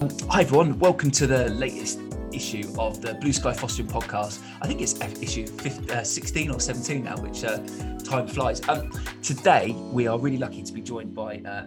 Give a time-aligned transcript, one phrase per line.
[0.00, 0.78] Hi, everyone.
[0.78, 2.00] Welcome to the latest
[2.32, 4.40] issue of the Blue Sky Fostering podcast.
[4.62, 7.58] I think it's issue 15, uh, 16 or 17 now, which uh,
[7.98, 8.66] time flies.
[8.66, 8.90] Um,
[9.22, 11.66] today, we are really lucky to be joined by uh,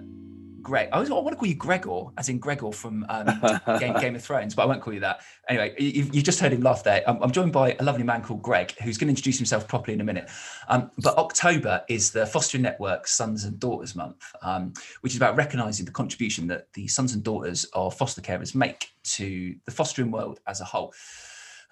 [0.64, 0.90] Greg.
[0.92, 3.28] I, was, I want to call you Gregor, as in Gregor from um,
[3.80, 5.22] Game, Game, of Thrones, but I won't call you that.
[5.50, 7.04] Anyway, you, you just heard him laugh there.
[7.06, 9.94] I'm, I'm, joined by a lovely man called Greg, who's going to introduce himself properly
[9.94, 10.30] in a minute.
[10.70, 15.36] Um, but October is the Fostering Network Sons and Daughters Month, um, which is about
[15.36, 20.12] recognising the contribution that the sons and daughters of foster carers make to the fostering
[20.12, 20.94] world as a whole.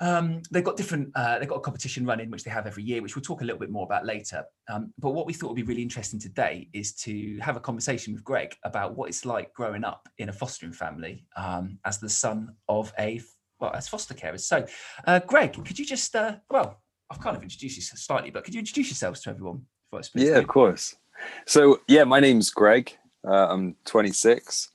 [0.02, 3.02] Um, they've got different, uh, they've got a competition running, which they have every year,
[3.02, 4.44] which we'll talk a little bit more about later.
[4.68, 8.14] Um, but what we thought would be really interesting today is to have a conversation
[8.14, 12.10] with Greg about what it's like growing up in a fostering family um, as the
[12.10, 13.22] son of a,
[13.60, 14.42] well, as foster carers.
[14.42, 14.66] So,
[15.06, 16.82] uh, Greg, could you just, uh, well,
[17.12, 19.66] I've kind of introduced you slightly, but could you introduce yourselves to everyone?
[20.16, 20.96] Yeah, of course.
[21.46, 22.98] So, yeah, my name's Greg.
[23.28, 24.70] Uh, I'm 26.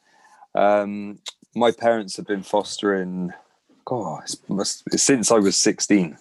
[0.55, 1.19] Um,
[1.55, 3.33] my parents have been fostering
[3.87, 6.19] God, it's, since I was 16.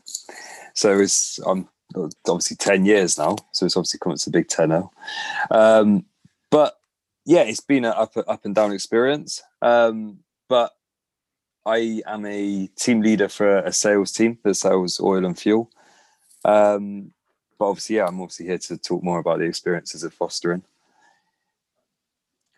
[0.74, 1.68] So it's I'm
[2.28, 3.36] obviously 10 years now.
[3.52, 4.90] So it's obviously come to a big 10
[5.52, 6.06] um,
[6.50, 6.78] but
[7.26, 9.42] yeah, it's been an up, up and down experience.
[9.62, 10.72] Um, but
[11.66, 15.72] I am a team leader for a sales team that sells oil and fuel.
[16.46, 17.12] Um,
[17.58, 20.64] but obviously, yeah, I'm obviously here to talk more about the experiences of fostering.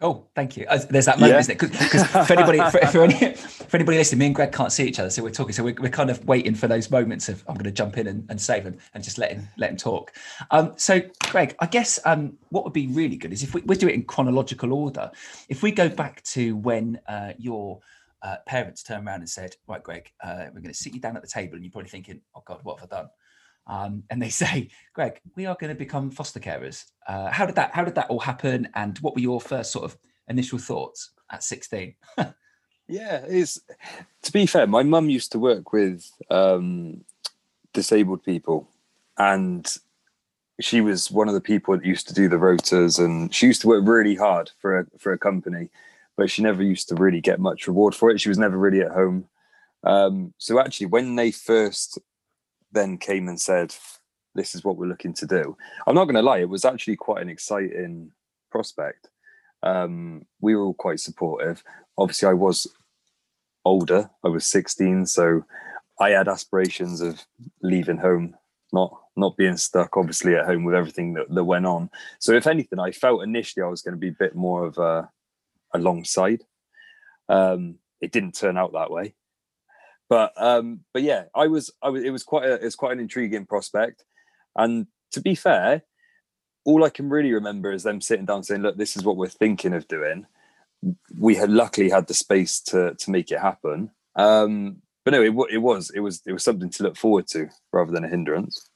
[0.01, 0.65] Oh, thank you.
[0.67, 1.39] Uh, there's that moment, yeah.
[1.39, 1.59] isn't it?
[1.59, 3.33] Because for anybody, for, for, any,
[3.67, 5.53] for, anybody listening, me and Greg can't see each other, so we're talking.
[5.53, 8.07] So we're, we're kind of waiting for those moments of I'm going to jump in
[8.07, 10.13] and, and save him and just let him let him talk.
[10.51, 13.75] Um, so, Greg, I guess um, what would be really good is if we, we
[13.75, 15.11] do it in chronological order.
[15.49, 17.79] If we go back to when uh, your
[18.21, 21.15] uh, parents turned around and said, "Right, Greg, uh, we're going to sit you down
[21.15, 23.09] at the table," and you're probably thinking, "Oh God, what have I done?"
[23.67, 26.85] Um, and they say, Greg, we are going to become foster carers.
[27.07, 27.73] Uh, how did that?
[27.73, 28.69] How did that all happen?
[28.75, 31.95] And what were your first sort of initial thoughts at sixteen?
[32.87, 33.59] yeah, it's
[34.23, 34.67] to be fair.
[34.67, 37.03] My mum used to work with um,
[37.73, 38.67] disabled people,
[39.17, 39.67] and
[40.59, 43.61] she was one of the people that used to do the rotas, and she used
[43.61, 45.69] to work really hard for a for a company,
[46.15, 48.21] but she never used to really get much reward for it.
[48.21, 49.25] She was never really at home.
[49.83, 51.99] Um, so actually, when they first
[52.71, 53.75] then came and said,
[54.33, 56.95] "This is what we're looking to do." I'm not going to lie; it was actually
[56.95, 58.11] quite an exciting
[58.49, 59.09] prospect.
[59.63, 61.63] Um, we were all quite supportive.
[61.97, 62.67] Obviously, I was
[63.65, 65.43] older; I was 16, so
[65.99, 67.25] I had aspirations of
[67.61, 68.35] leaving home,
[68.71, 71.89] not not being stuck, obviously, at home with everything that, that went on.
[72.19, 74.77] So, if anything, I felt initially I was going to be a bit more of
[74.77, 75.09] a
[75.73, 76.43] alongside.
[77.29, 79.15] Um, it didn't turn out that way
[80.09, 82.99] but um, but yeah, I was I was it was quite a it's quite an
[82.99, 84.05] intriguing prospect,
[84.55, 85.83] and to be fair,
[86.65, 89.27] all I can really remember is them sitting down saying, "Look, this is what we're
[89.27, 90.25] thinking of doing."
[91.17, 93.91] We had luckily had the space to to make it happen.
[94.15, 97.49] Um, but no, it, it was it was it was something to look forward to
[97.71, 98.69] rather than a hindrance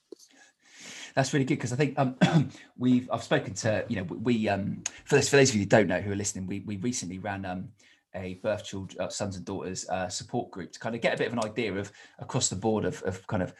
[1.16, 2.16] that's really good because I think um,
[2.78, 5.68] we've I've spoken to you know we um, for this for those of you who
[5.68, 7.70] don't know who are listening we we recently ran um,
[8.16, 11.18] a birth children, uh, sons and daughters uh, support group to kind of get a
[11.18, 13.54] bit of an idea of across the board of, of kind of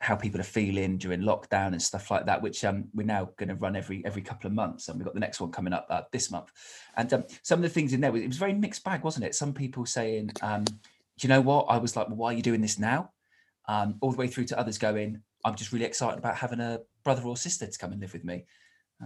[0.00, 3.50] how people are feeling during lockdown and stuff like that, which um, we're now going
[3.50, 5.86] to run every every couple of months, and we've got the next one coming up
[5.90, 6.50] uh, this month.
[6.96, 9.34] And um, some of the things in there, it was very mixed bag, wasn't it?
[9.34, 10.72] Some people saying, um, "Do
[11.20, 13.10] you know what?" I was like, "Well, why are you doing this now?"
[13.68, 16.80] Um, all the way through to others going, "I'm just really excited about having a
[17.04, 18.46] brother or sister to come and live with me."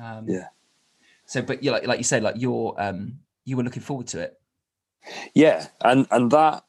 [0.00, 0.49] Um, yeah.
[1.26, 4.21] So, but yeah, like, like you said, like you're um, you were looking forward to
[4.21, 4.41] it.
[5.34, 6.65] Yeah, and and that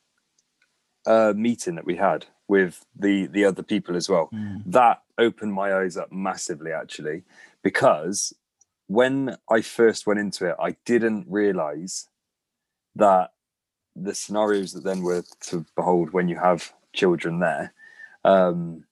[1.06, 4.62] uh, meeting that we had with the the other people as well, mm.
[4.66, 7.24] that opened my eyes up massively actually,
[7.64, 8.34] because
[8.88, 12.08] when I first went into it, I didn't realize
[12.96, 13.32] that
[13.96, 17.74] the scenarios that then were to behold when you have children there
[18.24, 18.84] um,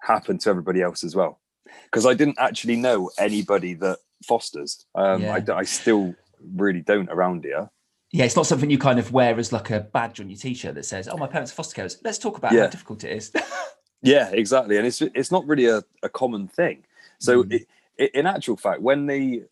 [0.00, 1.38] happen to everybody else as well.
[1.84, 4.84] Because I didn't actually know anybody that fosters.
[4.94, 5.38] Um, yeah.
[5.48, 6.14] I, I still
[6.54, 7.70] really don't around here
[8.12, 10.74] yeah, it's not something you kind of wear as like a badge on your t-shirt
[10.74, 12.64] that says, "Oh, my parents are foster carers." Let's talk about yeah.
[12.64, 13.32] how difficult it is.
[14.02, 16.84] yeah, exactly, and it's it's not really a, a common thing.
[17.18, 17.52] So, mm.
[17.52, 19.44] it, it, in actual fact, when they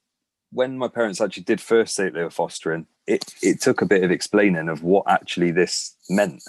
[0.52, 4.04] when my parents actually did first say they were fostering, it it took a bit
[4.04, 6.42] of explaining of what actually this meant,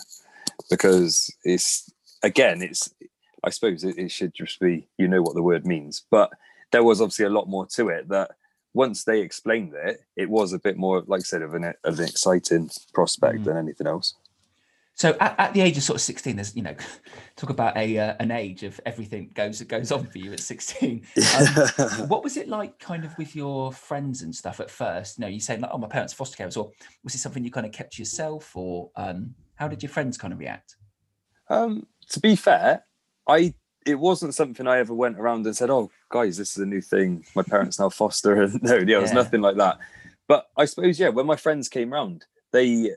[0.69, 1.89] because it's
[2.23, 2.93] again, it's
[3.41, 6.29] I suppose it, it should just be you know what the word means, but
[6.73, 8.31] there was obviously a lot more to it that
[8.73, 11.99] once they explained it, it was a bit more, like I said, of an of
[11.99, 13.45] an exciting prospect mm.
[13.45, 14.15] than anything else.
[14.95, 16.75] So at, at, the age of sort of 16, there's, you know,
[17.35, 20.39] talk about a uh, an age of everything goes that goes on for you at
[20.39, 21.05] 16.
[21.17, 21.45] Um,
[22.07, 25.17] what was it like kind of with your friends and stuff at first?
[25.17, 26.71] You know, you saying like, oh, my parents foster carers, or
[27.03, 30.17] was it something you kind of kept to yourself or um, how did your friends
[30.17, 30.75] kind of react?
[31.49, 32.83] Um, to be fair,
[33.27, 33.53] I
[33.85, 36.81] it wasn't something I ever went around and said, "Oh, guys, this is a new
[36.81, 37.25] thing.
[37.35, 39.79] My parents now foster." And no, yeah, it was nothing like that.
[40.27, 42.91] But I suppose, yeah, when my friends came round, they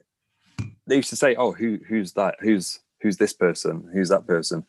[0.87, 2.37] they used to say, "Oh, who who's that?
[2.41, 3.89] Who's who's this person?
[3.93, 4.65] Who's that person?"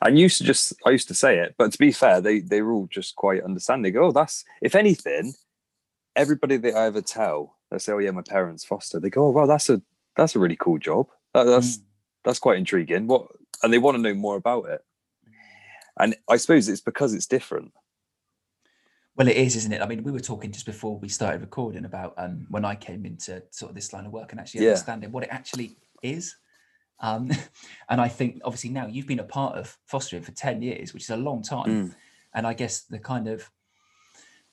[0.00, 2.62] And used to just I used to say it, but to be fair, they they
[2.62, 3.96] were all just quite understanding.
[3.96, 5.34] Oh, that's if anything,
[6.16, 9.30] everybody that I ever tell, they say, "Oh yeah, my parents foster." They go, "Oh
[9.30, 9.82] wow, that's a
[10.16, 11.08] that's a really cool job.
[11.34, 11.82] That, that's mm.
[12.24, 13.28] that's quite intriguing." What
[13.62, 14.80] and they want to know more about it.
[15.98, 17.72] And I suppose it's because it's different.
[19.16, 19.82] Well, it is, isn't it?
[19.82, 23.04] I mean, we were talking just before we started recording about um, when I came
[23.04, 24.70] into sort of this line of work and actually yeah.
[24.70, 26.36] understanding what it actually is.
[27.00, 27.30] Um,
[27.88, 31.02] and I think obviously now you've been a part of fostering for 10 years, which
[31.02, 31.88] is a long time.
[31.88, 31.94] Mm.
[32.32, 33.50] And I guess the kind of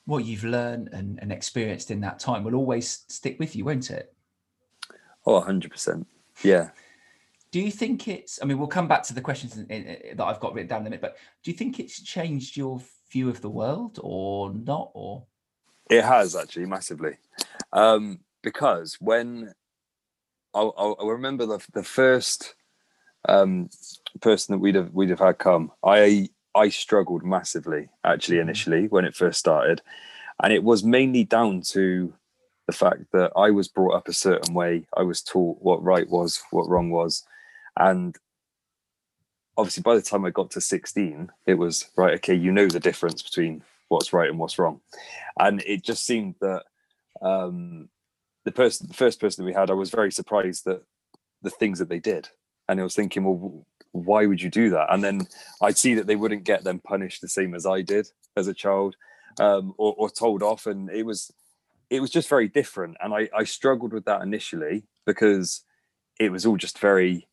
[0.06, 3.92] what you've learned and, and experienced in that time will always stick with you, won't
[3.92, 4.14] it?
[5.28, 6.06] Oh, 100%.
[6.44, 6.70] Yeah.
[7.56, 10.18] Do you think it's, I mean, we'll come back to the questions in, in, in,
[10.18, 12.82] that I've got written down in a minute, but do you think it's changed your
[13.10, 14.92] view of the world or not?
[14.94, 15.24] Or
[15.90, 17.14] it has actually massively,
[17.72, 19.54] um, because when
[20.54, 22.56] I, I remember the the first
[23.30, 23.70] um,
[24.20, 28.50] person that we'd have we'd have had come, I I struggled massively actually mm-hmm.
[28.50, 29.82] initially when it first started,
[30.44, 32.14] and it was mainly down to
[32.68, 34.88] the fact that I was brought up a certain way.
[34.98, 37.24] I was taught what right was, what wrong was,
[37.78, 38.16] and
[39.58, 42.80] obviously by the time I got to 16, it was right, okay, you know the
[42.80, 44.82] difference between what's right and what's wrong.
[45.40, 46.64] And it just seemed that
[47.22, 47.90] um,
[48.44, 50.84] the person, the first person that we had, I was very surprised that
[51.42, 52.30] the things that they did.
[52.68, 54.92] And I was thinking, well, why would you do that?
[54.92, 55.28] And then
[55.62, 58.54] I'd see that they wouldn't get them punished the same as I did as a
[58.54, 58.96] child
[59.40, 60.66] um, or, or told off.
[60.66, 61.32] And it was,
[61.90, 62.98] it was just very different.
[63.00, 65.64] And I, I struggled with that initially because
[66.20, 67.28] it was all just very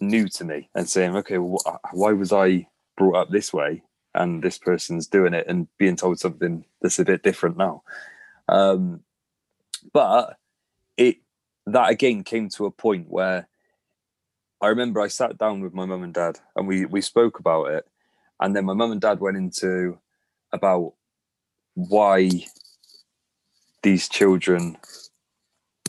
[0.00, 2.66] new to me and saying, okay, well, why was I
[2.96, 3.82] brought up this way
[4.14, 7.82] and this person's doing it and being told something that's a bit different now?
[8.48, 9.00] Um,
[9.92, 10.38] but
[10.96, 11.18] it
[11.66, 13.48] that again came to a point where
[14.60, 17.66] I remember I sat down with my mum and dad and we we spoke about
[17.66, 17.86] it,
[18.40, 19.98] and then my mum and dad went into
[20.52, 20.94] about
[21.74, 22.30] why
[23.82, 24.76] these children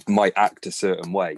[0.08, 1.38] might act a certain way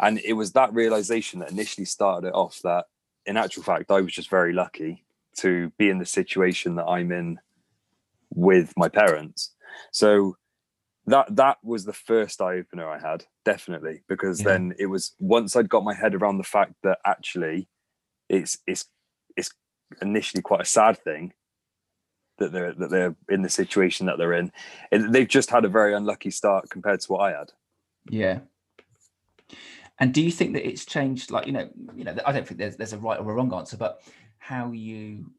[0.00, 2.86] and it was that realization that initially started it off that
[3.26, 5.04] in actual fact i was just very lucky
[5.36, 7.38] to be in the situation that i'm in
[8.34, 9.54] with my parents.
[9.92, 10.36] So
[11.06, 14.46] that that was the first eye opener i had definitely because yeah.
[14.48, 17.68] then it was once i'd got my head around the fact that actually
[18.30, 18.86] it's it's
[19.36, 19.50] it's
[20.00, 21.34] initially quite a sad thing
[22.38, 24.50] that they're that they're in the situation that they're in.
[24.90, 27.52] They've just had a very unlucky start compared to what i had.
[28.08, 28.38] Yeah
[29.98, 31.30] and do you think that it's changed?
[31.30, 33.52] Like you know, you know, I don't think there's there's a right or a wrong
[33.54, 34.02] answer, but
[34.38, 35.30] how you,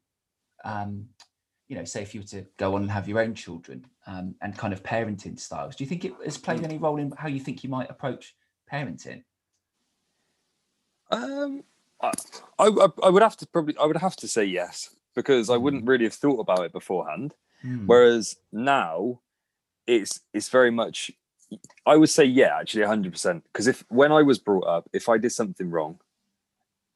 [0.64, 1.06] um,
[1.68, 4.34] you know, say if you were to go on and have your own children um,
[4.40, 7.28] and kind of parenting styles, do you think it has played any role in how
[7.28, 8.34] you think you might approach
[8.72, 9.22] parenting?
[11.10, 11.62] Um,
[12.00, 12.12] I,
[12.58, 15.82] I, I would have to probably I would have to say yes because I wouldn't
[15.82, 15.90] hmm.
[15.90, 17.34] really have thought about it beforehand.
[17.64, 17.86] Mm.
[17.86, 19.20] Whereas now,
[19.86, 21.10] it's it's very much
[21.84, 23.44] I would say yeah, actually, hundred percent.
[23.52, 25.98] Because if when I was brought up, if I did something wrong,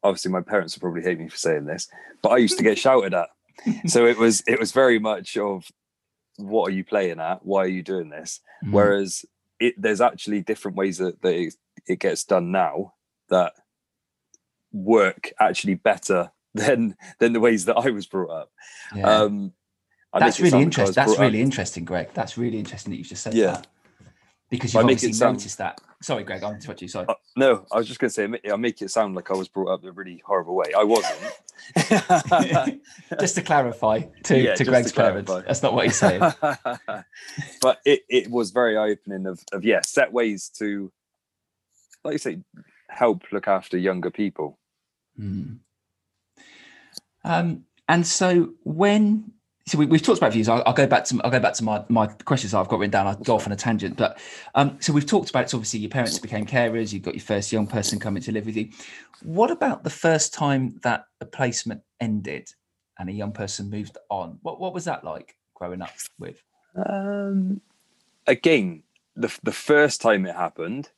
[0.03, 1.89] obviously my parents would probably hate me for saying this,
[2.23, 3.29] but I used to get shouted at.
[3.87, 5.71] So it was it was very much of
[6.37, 7.45] what are you playing at?
[7.45, 8.41] Why are you doing this?
[8.65, 8.73] Mm.
[8.73, 9.25] Whereas
[9.59, 11.55] it there's actually different ways that, that it,
[11.87, 12.95] it gets done now
[13.29, 13.53] that
[14.73, 18.51] work actually better than than the ways that I was brought up.
[18.95, 19.09] Yeah.
[19.09, 19.53] Um,
[20.13, 20.95] that's really interesting.
[20.95, 21.45] That's really up.
[21.45, 22.09] interesting, Greg.
[22.15, 23.53] That's really interesting that you just said yeah.
[23.53, 23.67] that
[24.51, 25.81] because you've obviously sound, noticed that.
[26.03, 26.89] Sorry, Greg, I'll interrupt you.
[26.89, 27.07] Sorry.
[27.09, 29.49] Uh, no, I was just going to say, I make it sound like I was
[29.49, 30.73] brought up in a really horrible way.
[30.77, 32.81] I wasn't.
[33.21, 36.21] just to clarify to, yeah, to Greg's parents, that's not what he's saying.
[37.63, 40.91] but it, it was very eye opening of, of, yeah, set ways to,
[42.03, 42.41] like you say,
[42.89, 44.59] help look after younger people.
[45.19, 45.59] Mm.
[47.25, 49.33] Um, and so when
[49.67, 50.49] so we, have talked about views.
[50.49, 52.91] I'll, I'll, go back to I'll go back to my my questions I've got written
[52.91, 53.07] down.
[53.07, 54.19] I'll go off on a tangent, but
[54.55, 55.45] um, so we've talked about.
[55.45, 56.93] It's obviously your parents became carers.
[56.93, 58.71] You've got your first young person coming to live with you.
[59.23, 62.53] What about the first time that a placement ended
[62.99, 64.39] and a young person moved on?
[64.43, 66.43] What what was that like growing up with?
[66.75, 67.61] Um,
[68.27, 68.83] again,
[69.15, 70.91] the the first time it happened,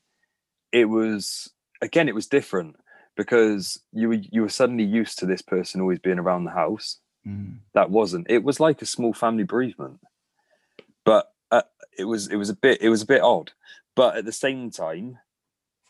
[0.70, 2.76] it was again it was different
[3.16, 6.98] because you were you were suddenly used to this person always being around the house.
[7.26, 7.58] Mm.
[7.74, 8.26] That wasn't.
[8.28, 10.00] It was like a small family bereavement,
[11.04, 11.62] but uh,
[11.96, 13.52] it was it was a bit it was a bit odd.
[13.94, 15.18] But at the same time,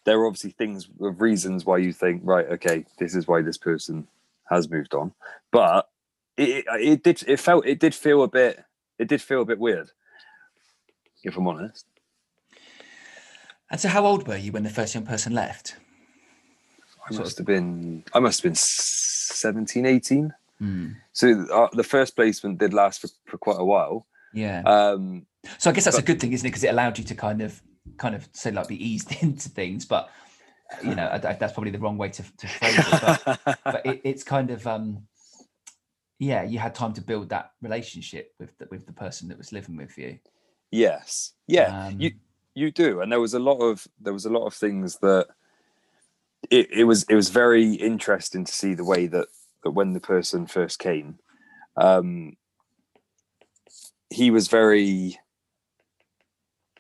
[0.05, 3.59] there are obviously things of reasons why you think right, okay, this is why this
[3.59, 4.07] person
[4.51, 5.13] has moved on.
[5.51, 5.89] But
[6.37, 8.65] it, it, it did it felt it did feel a bit
[8.99, 9.91] it did feel a bit weird,
[11.25, 11.87] if I'm honest.
[13.71, 15.77] And so, how old were you when the first young person left?
[17.09, 20.35] I must have been I must have been 17, 18.
[21.13, 24.07] So uh, the first placement did last for, for quite a while.
[24.33, 24.63] Yeah.
[24.65, 25.27] Um,
[25.59, 26.51] so I guess that's a good thing, isn't it?
[26.51, 27.61] Because it allowed you to kind of,
[27.99, 29.85] kind of say like be eased into things.
[29.85, 30.09] But
[30.83, 33.21] you know, I- I- that's probably the wrong way to, to phrase it.
[33.45, 35.07] But, but it, it's kind of, um,
[36.19, 39.53] yeah, you had time to build that relationship with the, with the person that was
[39.53, 40.19] living with you.
[40.71, 42.13] yes, yeah, Um, you
[42.55, 45.27] you do, and there was a lot of there was a lot of things that
[46.51, 49.27] it, it was it was very interesting to see the way that
[49.65, 51.19] that when the person first came,
[51.77, 52.37] um,
[54.11, 55.19] he was very.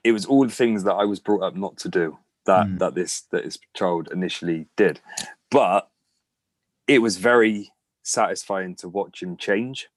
[0.04, 2.78] It was all the things that I was brought up not to do that Mm.
[2.78, 5.00] that this that this child initially did,
[5.50, 5.88] but
[6.88, 7.70] it was very
[8.02, 9.88] satisfying to watch him change.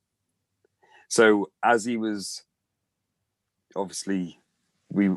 [1.07, 2.43] So as he was
[3.75, 4.39] obviously
[4.91, 5.09] we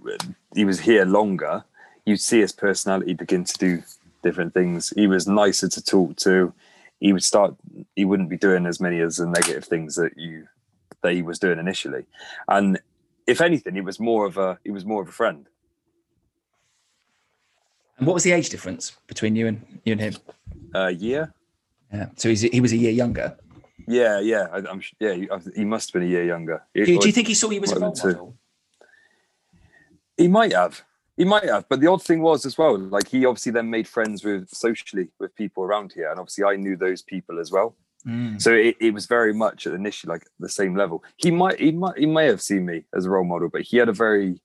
[0.54, 1.64] he was here longer,
[2.06, 3.82] you'd see his personality begin to do
[4.22, 4.90] different things.
[4.96, 6.52] He was nicer to talk to.
[7.00, 7.54] He would start.
[7.94, 10.46] He wouldn't be doing as many as the negative things that you
[11.02, 12.04] that he was doing initially,
[12.48, 12.78] and
[13.26, 15.46] if anything, he was more of a he was more of a friend.
[17.98, 20.14] And what was the age difference between you and you and him?
[20.74, 21.32] A year.
[21.92, 22.06] Yeah.
[22.16, 23.36] So he's, he was a year younger.
[23.86, 24.46] Yeah, yeah.
[24.52, 24.82] I, I'm.
[25.00, 26.62] Yeah, he, I- he must have been a year younger.
[26.74, 28.08] Do, do you think he saw you as a role have been two.
[28.18, 28.34] model?
[30.16, 30.82] He might have.
[31.18, 31.68] He might have.
[31.68, 35.08] But the odd thing was as well, like he obviously then made friends with socially
[35.20, 36.10] with people around here.
[36.10, 37.76] And obviously I knew those people as well.
[38.06, 38.40] Mm.
[38.40, 41.02] So it, it was very much at initially like the same level.
[41.16, 43.76] He might he might he may have seen me as a role model, but he
[43.76, 44.40] had a very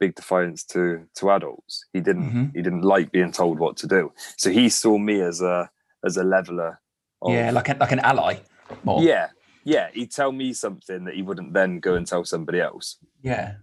[0.00, 1.84] big defiance to to adults.
[1.92, 2.56] He didn't Mhm.
[2.56, 4.12] he didn't like being told what to do.
[4.36, 5.70] So he saw me as a
[6.04, 6.80] as a leveler.
[7.22, 8.38] Of, Yeah, like a, like an ally.
[8.82, 9.02] More.
[9.02, 9.28] yeah,
[9.64, 9.90] yeah.
[9.92, 12.96] He'd tell me something that he wouldn't then go and tell somebody else.
[13.22, 13.56] Yeah.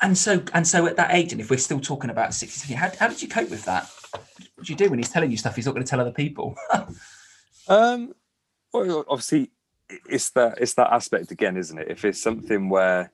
[0.00, 2.90] And so and so at that age, and if we're still talking about 60, how,
[2.98, 3.88] how did you cope with that?
[4.54, 6.12] What do you do when he's telling you stuff he's not going to tell other
[6.12, 6.56] people?
[7.68, 8.14] Um,
[8.72, 9.50] well, obviously,
[10.08, 11.88] it's that it's that aspect again, isn't it?
[11.90, 13.12] If it's something where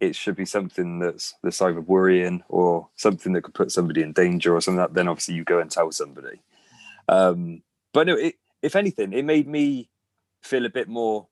[0.00, 4.12] it should be something that's that's either worrying or something that could put somebody in
[4.12, 6.40] danger or something like that, then obviously you go and tell somebody.
[7.08, 7.62] Um,
[7.92, 9.88] but no, it, if anything, it made me
[10.42, 11.26] feel a bit more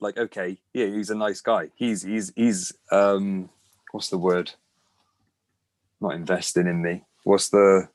[0.00, 1.70] like, okay, yeah, he's a nice guy.
[1.74, 3.48] He's he's he's um,
[3.92, 4.52] what's the word?
[6.00, 7.04] Not investing in me.
[7.22, 7.88] What's the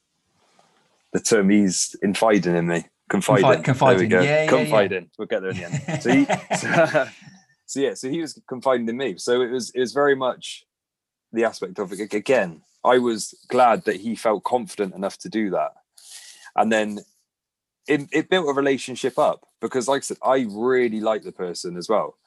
[1.11, 1.49] the term?
[1.49, 2.85] He's infiding in me.
[3.09, 3.63] Confiding.
[3.63, 4.29] confiding, There we go.
[4.29, 4.49] yeah, yeah, yeah.
[4.49, 5.09] confiding.
[5.17, 6.01] We'll get there in the end.
[6.01, 6.25] So, he,
[6.57, 7.07] so,
[7.65, 9.17] so yeah, so he was confiding in me.
[9.17, 10.65] So it was it was very much
[11.33, 12.13] the aspect of it.
[12.13, 15.73] Again, I was glad that he felt confident enough to do that,
[16.55, 16.99] and then
[17.87, 21.77] it, it built a relationship up because, like I said, I really liked the person
[21.77, 22.17] as well,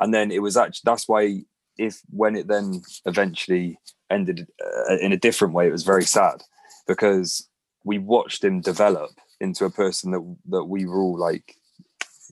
[0.00, 1.42] and then it was actually that's why
[1.78, 3.78] if when it then eventually
[4.10, 6.42] ended uh, in a different way, it was very sad
[6.86, 7.48] because
[7.84, 11.56] we watched him develop into a person that that we were all like,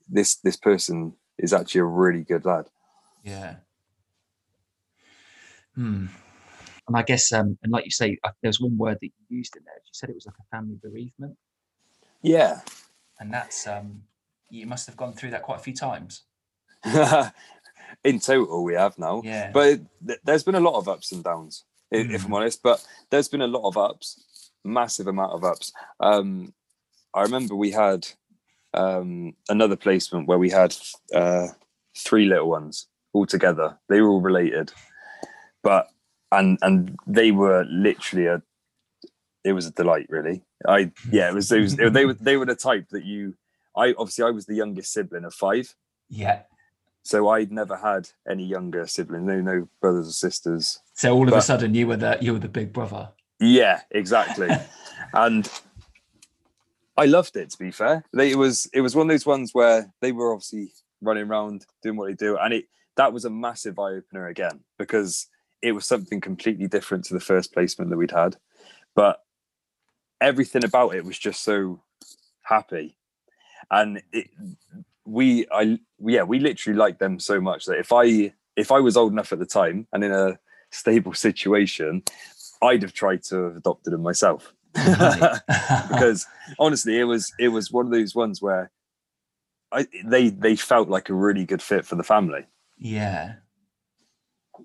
[0.08, 2.66] this this person is actually a really good lad.
[3.24, 3.56] yeah.
[5.74, 6.06] Hmm.
[6.88, 9.56] And I guess, um, and like you say, uh, there's one word that you used
[9.56, 9.74] in there.
[9.76, 11.36] You said it was like a family bereavement,
[12.22, 12.60] Yeah.
[13.20, 14.02] and that's um,
[14.50, 16.24] you must have gone through that quite a few times.
[18.04, 19.22] in total, we have now.
[19.24, 19.50] Yeah.
[19.52, 22.62] But th- there's been a lot of ups and downs, i- if I'm honest.
[22.62, 25.72] But there's been a lot of ups, massive amount of ups.
[26.00, 26.52] Um,
[27.14, 28.06] I remember we had
[28.74, 30.74] um, another placement where we had
[31.14, 31.48] uh,
[31.96, 33.78] three little ones all together.
[33.88, 34.72] They were all related,
[35.62, 35.88] but
[36.30, 38.42] and and they were literally a.
[39.44, 40.42] It was a delight, really.
[40.66, 41.50] I yeah, it was.
[41.52, 43.34] It was they were they were the type that you.
[43.76, 45.74] I obviously I was the youngest sibling of five.
[46.08, 46.42] Yeah.
[47.02, 50.78] So I'd never had any younger siblings, no, no brothers or sisters.
[50.94, 53.08] So all of a sudden you were the you were the big brother.
[53.40, 54.48] Yeah, exactly.
[55.14, 55.50] and
[56.96, 57.50] I loved it.
[57.50, 60.72] To be fair, it was it was one of those ones where they were obviously
[61.00, 62.66] running around doing what they do, and it
[62.96, 65.26] that was a massive eye opener again because
[65.60, 68.36] it was something completely different to the first placement that we'd had,
[68.94, 69.20] but
[70.20, 71.82] everything about it was just so
[72.42, 72.96] happy,
[73.70, 74.28] and it,
[75.04, 78.96] we I yeah we literally liked them so much that if I if I was
[78.96, 80.38] old enough at the time and in a
[80.70, 82.02] stable situation,
[82.62, 86.26] I'd have tried to have adopted them myself because
[86.58, 88.70] honestly, it was it was one of those ones where
[89.72, 92.46] I they they felt like a really good fit for the family.
[92.78, 93.34] Yeah.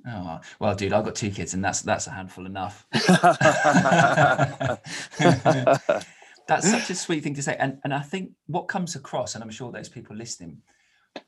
[0.05, 2.85] Oh well, dude, I've got two kids, and that's that's a handful enough.
[6.47, 9.43] that's such a sweet thing to say, and and I think what comes across, and
[9.43, 10.61] I'm sure those people listening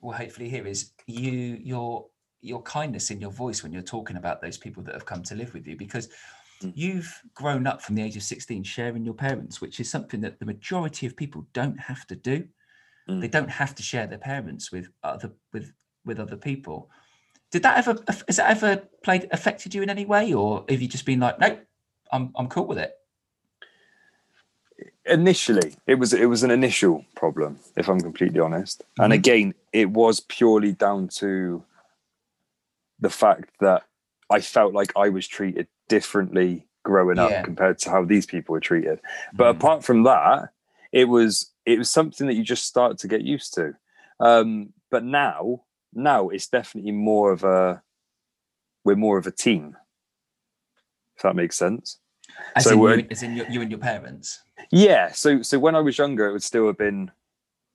[0.01, 2.07] will hopefully hear, is you your
[2.41, 5.35] your kindness in your voice when you're talking about those people that have come to
[5.35, 6.07] live with you, because
[6.61, 6.71] mm.
[6.75, 10.39] you've grown up from the age of 16 sharing your parents, which is something that
[10.39, 12.47] the majority of people don't have to do.
[13.09, 13.21] Mm.
[13.21, 15.73] They don't have to share their parents with other with
[16.05, 16.89] with other people.
[17.51, 20.87] Did that ever has that ever played affected you in any way, or have you
[20.87, 21.59] just been like, nope,
[22.11, 22.93] I'm I'm cool with it?
[25.05, 28.79] Initially, it was it was an initial problem, if I'm completely honest.
[28.79, 29.03] Mm-hmm.
[29.03, 31.63] And again, it was purely down to
[32.99, 33.83] the fact that
[34.29, 37.25] I felt like I was treated differently growing yeah.
[37.25, 38.99] up compared to how these people were treated.
[39.33, 39.57] But mm.
[39.57, 40.49] apart from that,
[40.91, 43.73] it was it was something that you just start to get used to.
[44.19, 47.81] Um, but now now it's definitely more of a
[48.83, 49.75] we're more of a team
[51.15, 51.99] if that makes sense
[52.55, 55.75] as so in, you, as in you, you and your parents yeah so so when
[55.75, 57.11] i was younger it would still have been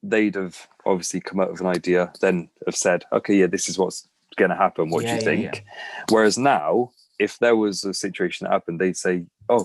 [0.02, 3.78] they'd have obviously come up with an idea then have said okay yeah this is
[3.78, 6.04] what's going to happen what yeah, do you yeah, think yeah.
[6.10, 9.64] whereas now if there was a situation that happened they'd say oh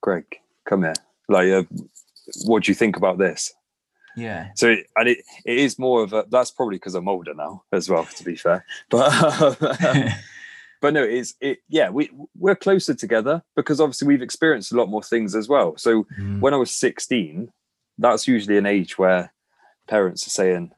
[0.00, 0.24] greg
[0.66, 0.94] come here
[1.28, 1.62] like uh,
[2.44, 3.52] what do you think about this
[4.16, 4.50] yeah.
[4.54, 7.90] So and it, it is more of a that's probably because I'm older now as
[7.90, 8.64] well, to be fair.
[8.90, 9.10] But
[10.80, 14.88] but no, it's it yeah, we we're closer together because obviously we've experienced a lot
[14.88, 15.76] more things as well.
[15.76, 16.40] So mm.
[16.40, 17.52] when I was 16,
[17.98, 19.32] that's usually an age where
[19.86, 20.72] parents are saying,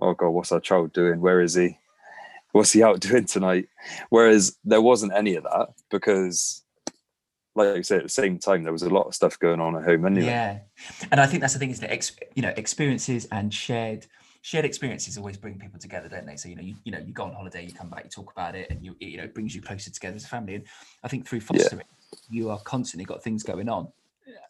[0.00, 1.20] Oh god, what's our child doing?
[1.20, 1.78] Where is he?
[2.52, 3.68] What's he out doing tonight?
[4.08, 6.62] Whereas there wasn't any of that because
[7.56, 9.76] like I said, at the same time, there was a lot of stuff going on
[9.76, 10.26] at home anyway.
[10.26, 10.58] Yeah,
[11.10, 14.06] and I think that's the thing is that ex, you know experiences and shared
[14.42, 16.36] shared experiences always bring people together, don't they?
[16.36, 18.32] So you know, you, you know, you go on holiday, you come back, you talk
[18.32, 20.56] about it, and you you know, it brings you closer together as a family.
[20.56, 20.64] And
[21.04, 22.18] I think through fostering, yeah.
[22.30, 23.88] you are constantly got things going on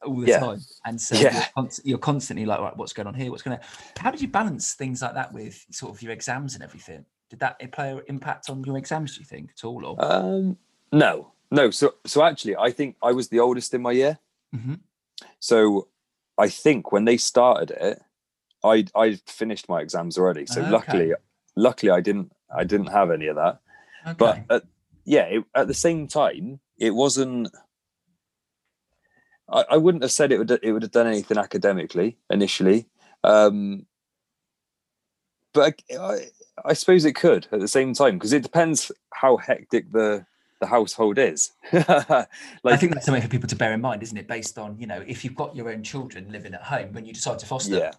[0.04, 0.38] all the yeah.
[0.38, 1.32] time, and so yeah.
[1.32, 3.30] you're, const- you're, constantly like, right, what's going on here?
[3.30, 3.64] What's going to?
[4.00, 7.04] How did you balance things like that with sort of your exams and everything?
[7.28, 9.14] Did that play an impact on your exams?
[9.14, 9.84] Do you think at all?
[9.84, 10.56] Or um,
[10.92, 14.18] no, no, so so actually, I think I was the oldest in my year.
[14.54, 14.74] Mm-hmm.
[15.38, 15.88] So
[16.38, 18.02] I think when they started it,
[18.64, 20.46] I I finished my exams already.
[20.46, 20.70] So okay.
[20.70, 21.12] luckily,
[21.56, 23.60] luckily I didn't I didn't have any of that.
[24.06, 24.14] Okay.
[24.16, 24.62] But at,
[25.04, 27.48] yeah, it, at the same time, it wasn't.
[29.50, 32.86] I, I wouldn't have said it would it would have done anything academically initially,
[33.24, 33.86] um,
[35.52, 36.18] but I, I,
[36.64, 40.26] I suppose it could at the same time because it depends how hectic the
[40.60, 41.52] the household is.
[41.72, 42.28] like,
[42.64, 44.28] I think that's something for people to bear in mind, isn't it?
[44.28, 47.14] Based on, you know, if you've got your own children living at home, when you
[47.14, 47.92] decide to foster, yeah.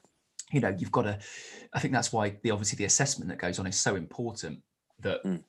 [0.51, 1.19] You know, you've got to,
[1.73, 4.59] I think that's why the obviously the assessment that goes on is so important
[4.99, 5.41] that, mm.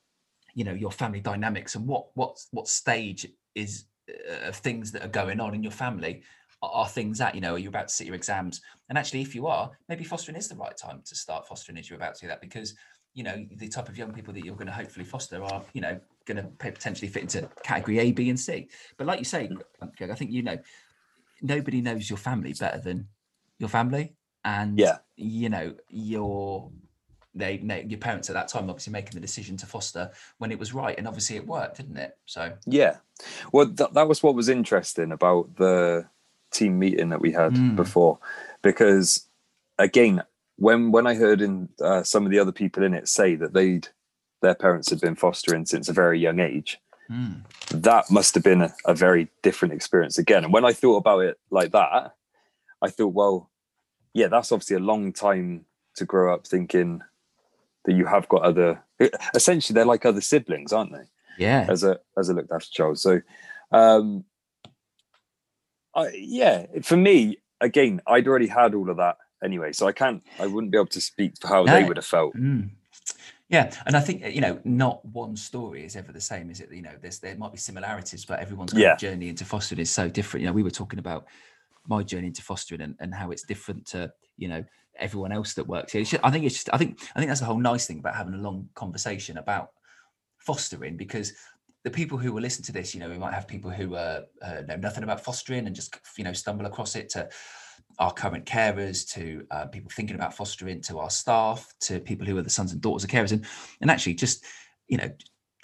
[0.55, 5.05] you know, your family dynamics and what, what, what stage is uh, of things that
[5.05, 6.23] are going on in your family
[6.63, 8.61] are, are things that, you know, are you about to sit your exams?
[8.89, 11.89] And actually, if you are, maybe fostering is the right time to start fostering as
[11.89, 12.75] you're about to do that because
[13.15, 15.81] you know the type of young people that you're going to hopefully foster are you
[15.81, 18.69] know going to potentially fit into category A, B, and C.
[18.97, 19.51] But like you say,
[19.83, 20.57] I think you know
[21.43, 23.09] nobody knows your family better than
[23.59, 26.71] your family, and yeah, you know your
[27.35, 30.59] they, they your parents at that time obviously making the decision to foster when it
[30.59, 32.17] was right, and obviously it worked, didn't it?
[32.27, 32.97] So yeah,
[33.53, 36.07] well th- that was what was interesting about the
[36.51, 37.77] team meeting that we had mm.
[37.77, 38.19] before,
[38.63, 39.27] because
[39.79, 40.23] again
[40.57, 43.55] when when I heard in uh, some of the other people in it say that
[43.55, 43.89] they'd
[44.43, 47.43] their parents had been fostering since a very young age, mm.
[47.71, 50.45] that must have been a, a, very different experience again.
[50.45, 52.15] And when I thought about it like that,
[52.83, 53.52] I thought, well,
[54.15, 55.65] yeah, that's obviously a long time
[55.97, 57.01] to grow up thinking
[57.85, 58.83] that you have got other.
[59.35, 61.05] Essentially, they're like other siblings, aren't they?
[61.39, 61.67] Yeah.
[61.69, 63.21] As a as a looked after child, so.
[63.71, 64.25] um
[65.95, 69.73] I, yeah, for me, again, I'd already had all of that anyway.
[69.73, 71.73] So I can't, I wouldn't be able to speak for how no.
[71.73, 72.35] they would have felt.
[72.35, 72.71] Mm.
[73.49, 76.73] Yeah, and I think you know, not one story is ever the same, is it?
[76.73, 78.97] You know, there's there might be similarities, but everyone's yeah.
[78.97, 80.41] journey into fostering is so different.
[80.41, 81.27] You know, we were talking about
[81.89, 84.65] my journey into fostering and, and how it's different to you know
[84.99, 86.05] everyone else that works here.
[86.23, 88.35] I think it's just, I think I think that's the whole nice thing about having
[88.35, 89.71] a long conversation about
[90.39, 91.33] fostering because
[91.85, 94.23] the people who will listen to this, you know, we might have people who uh,
[94.41, 97.29] uh, know nothing about fostering and just you know stumble across it to
[97.99, 102.37] our current carers to uh, people thinking about fostering to our staff to people who
[102.39, 103.45] are the sons and daughters of carers and
[103.81, 104.45] and actually just
[104.89, 105.11] you know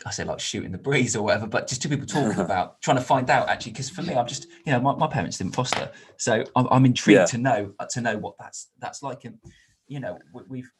[0.06, 2.96] I say like shooting the breeze or whatever, but just two people talking about trying
[2.98, 3.72] to find out actually.
[3.72, 6.84] Because for me, I'm just you know my, my parents didn't foster, so I'm, I'm
[6.86, 7.24] intrigued Yeah.
[7.26, 9.24] to know uh, to know what that's that's like.
[9.24, 9.38] And
[9.86, 10.70] you know we- we've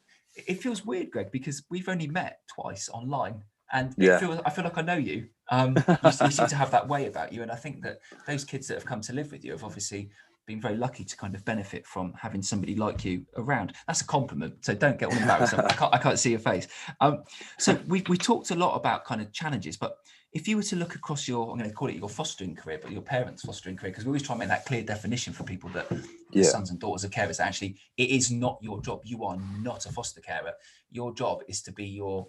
[0.46, 4.18] it feels weird, Greg, because we've only met twice online, and it Yeah.
[4.20, 5.28] feels I feel like I know you.
[5.50, 8.44] Um, you, you seem to have that way about you, and I think that those
[8.44, 10.10] kids that have come to live with you have obviously
[10.48, 13.74] been very lucky to kind of benefit from having somebody like you around.
[13.86, 15.54] That's a compliment, so don't get all embarrassed.
[15.54, 16.66] I can't, I can't see your face.
[17.00, 17.22] Um,
[17.58, 19.98] so we we talked a lot about kind of challenges, but
[20.32, 22.78] if you were to look across your, I'm going to call it your fostering career,
[22.82, 25.44] but your parents' fostering career, because we always try and make that clear definition for
[25.44, 25.86] people that
[26.32, 26.44] Yeah.
[26.44, 27.40] sons and daughters of carers.
[27.40, 29.00] Actually, it is not your job.
[29.04, 30.52] You are not a foster carer.
[30.90, 32.26] Your job is to be your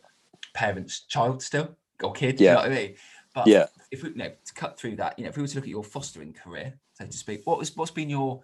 [0.53, 2.39] parents' child still or kid.
[2.39, 2.49] Yeah.
[2.49, 2.95] You know what I mean?
[3.39, 3.67] But Yeah.
[3.91, 5.63] if we you know, to cut through that, you know, if we were to look
[5.63, 8.41] at your fostering career, so to speak, what was what's been your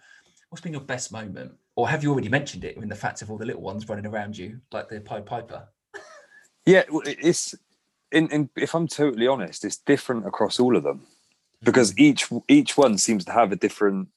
[0.50, 3.30] what's been your best moment, or have you already mentioned it in the fact of
[3.30, 5.68] all the little ones running around you like the Pied Piper?
[6.66, 7.54] Yeah, well, it's
[8.12, 11.06] in, in if I'm totally honest, it's different across all of them
[11.62, 12.02] because hmm.
[12.02, 14.08] each each one seems to have a different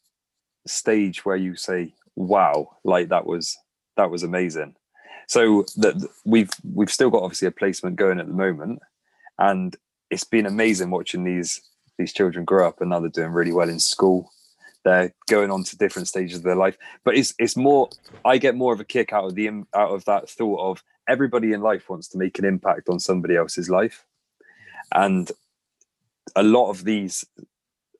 [0.66, 3.58] stage where you say, "Wow, like that was
[3.96, 4.76] that was amazing."
[5.26, 8.80] So that we've we've still got obviously a placement going at the moment,
[9.38, 9.76] and
[10.10, 11.60] it's been amazing watching these
[11.98, 14.30] these children grow up and now they're doing really well in school.
[14.84, 17.88] They're going on to different stages of their life, but it's it's more.
[18.24, 21.52] I get more of a kick out of the out of that thought of everybody
[21.52, 24.04] in life wants to make an impact on somebody else's life
[24.94, 25.32] and
[26.36, 27.24] a lot of these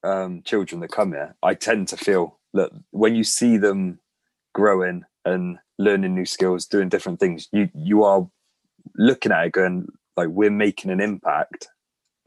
[0.05, 3.99] um, children that come here i tend to feel that when you see them
[4.55, 8.29] growing and learning new skills doing different things you you are
[8.95, 11.69] looking at it going like we're making an impact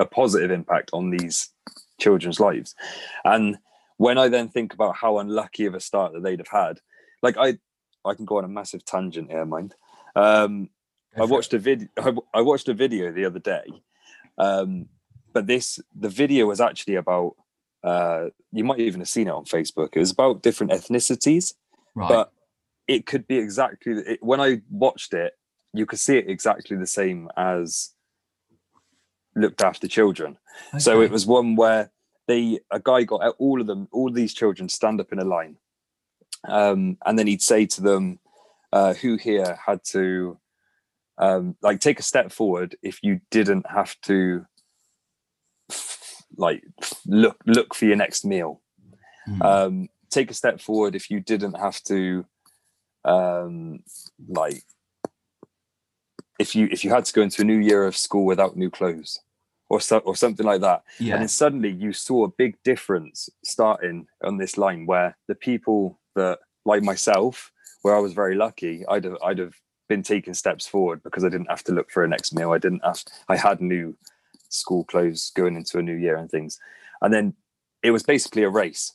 [0.01, 1.49] a positive impact on these
[1.99, 2.75] children's lives
[3.23, 3.57] and
[3.97, 6.79] when i then think about how unlucky of a start that they'd have had
[7.21, 7.57] like i
[8.03, 9.75] i can go on a massive tangent here mind
[10.15, 10.69] um
[11.17, 11.87] I watched a video.
[12.33, 13.65] I watched a video the other day,
[14.37, 14.87] um,
[15.33, 17.35] but this the video was actually about.
[17.83, 19.89] Uh, you might even have seen it on Facebook.
[19.93, 21.55] It was about different ethnicities,
[21.95, 22.07] right.
[22.07, 22.31] but
[22.87, 25.33] it could be exactly it, when I watched it.
[25.73, 27.91] You could see it exactly the same as
[29.35, 30.37] looked after children.
[30.77, 31.91] So it was one where
[32.27, 35.57] they a guy got all of them, all these children stand up in a line,
[36.47, 38.19] um, and then he'd say to them,
[38.71, 40.37] uh, "Who here had to
[41.17, 44.45] um, like take a step forward if you didn't have to
[46.37, 46.63] like
[47.05, 48.61] look look for your next meal?
[49.27, 49.45] Mm.
[49.45, 52.25] Um, take a step forward if you didn't have to
[53.05, 53.83] um,
[54.27, 54.63] like."
[56.41, 58.69] If you if you had to go into a new year of school without new
[58.69, 59.19] clothes,
[59.69, 61.13] or so, or something like that, yeah.
[61.13, 65.99] and then suddenly you saw a big difference starting on this line where the people
[66.15, 67.51] that like myself
[67.81, 69.55] where i was very lucky i'd have i'd have
[69.89, 72.57] been taking steps forward because i didn't have to look for a next meal i
[72.57, 73.95] didn't have i had new
[74.49, 76.59] school clothes going into a new year and things
[77.01, 77.33] and then
[77.83, 78.93] it was basically a race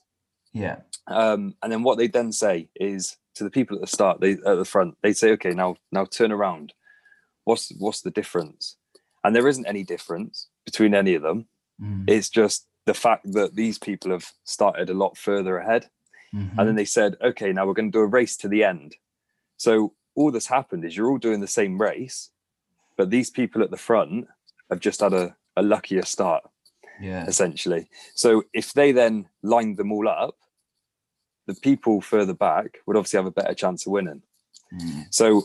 [0.53, 0.77] yeah.
[1.09, 4.33] um, and then what they then say is to the people at the start they
[4.33, 6.73] at the front they say okay now now turn around
[7.47, 8.77] what's what's the difference
[9.25, 11.47] and there isn't any difference between any of them
[11.79, 12.05] Mm.
[12.09, 15.91] it's just the fact that these people have started a lot further ahead.
[16.33, 16.57] Mhm.
[16.57, 18.97] And then they said, okay, now we're going to do a race to the end.
[19.57, 22.31] So all that's happened is you're all doing the same race,
[22.97, 24.29] but these people at the front
[24.71, 26.45] have just had a, a luckier start,
[27.01, 27.27] yeah.
[27.27, 27.89] essentially.
[28.15, 30.39] So if they then lined them all up,
[31.47, 34.23] the people further back would obviously have a better chance of winning.
[34.73, 35.07] Mm.
[35.11, 35.43] So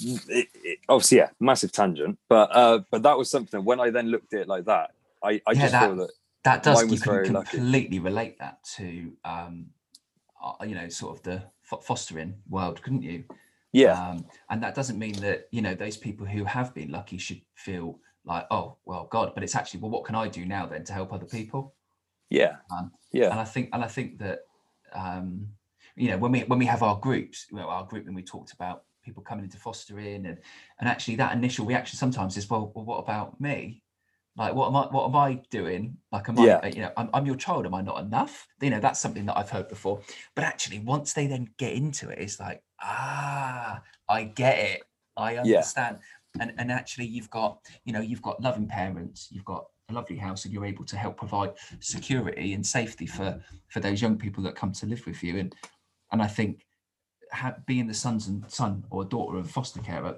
[0.00, 3.64] it, it, obviously, yeah, massive tangent, but uh, but that was something.
[3.64, 4.90] When I then looked at it like that,
[5.22, 6.10] I, I Yeah, just that- feel that
[6.44, 7.56] that does you can very lucky.
[7.58, 9.66] completely relate that to um
[10.42, 13.22] uh, you know sort of the fo- fostering world couldn't you
[13.72, 17.16] yeah, um and that doesn't mean that you know those people who have been lucky
[17.16, 20.66] should feel like oh well god but it's actually well what can i do now
[20.66, 21.74] then to help other people
[22.28, 24.40] yeah, Um, yeah, and i think and i think that
[24.94, 25.46] um
[25.94, 28.22] you know when we when we have our groups you know our group when we
[28.24, 30.38] talked about people coming into fostering and
[30.80, 33.82] and actually that initial reaction sometimes is well, well what about me?
[34.36, 35.96] Like what am i what am i doing?
[36.10, 36.60] Like am Yeah.
[36.62, 38.46] i you know I'm, I'm your child am i not enough?
[38.60, 40.00] You know that's something that i've heard before.
[40.34, 44.82] But actually once they then get into it it's like ah i get it.
[45.16, 45.98] I understand.
[46.40, 50.16] And and actually you've got you know you've got loving parents you've got a lovely
[50.16, 54.42] house and you're able to help provide security and safety for for those young people
[54.44, 55.38] that come to live with you.
[55.38, 55.54] And
[56.12, 56.64] and i think
[57.32, 60.16] ha- being the sons and son or daughter of a foster carer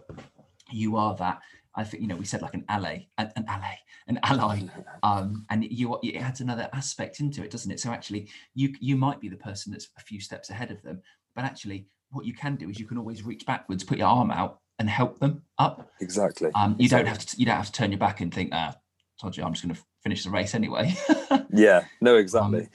[0.70, 1.40] you are that
[1.74, 3.74] i think you know we said like an ally an, an ally
[4.08, 4.60] an ally
[5.02, 8.96] um and you it adds another aspect into it doesn't it so actually you you
[8.96, 11.00] might be the person that's a few steps ahead of them
[11.34, 14.30] but actually what you can do is you can always reach backwards put your arm
[14.30, 15.90] out and help them up.
[16.00, 16.50] Exactly.
[16.54, 17.04] Um, you exactly.
[17.04, 18.74] don't have to you don't have to turn your back and think, ah,
[19.20, 20.94] told you, I'm just going to finish the race anyway.
[21.50, 21.84] yeah.
[22.00, 22.16] No.
[22.16, 22.62] Exactly.
[22.62, 22.68] Um,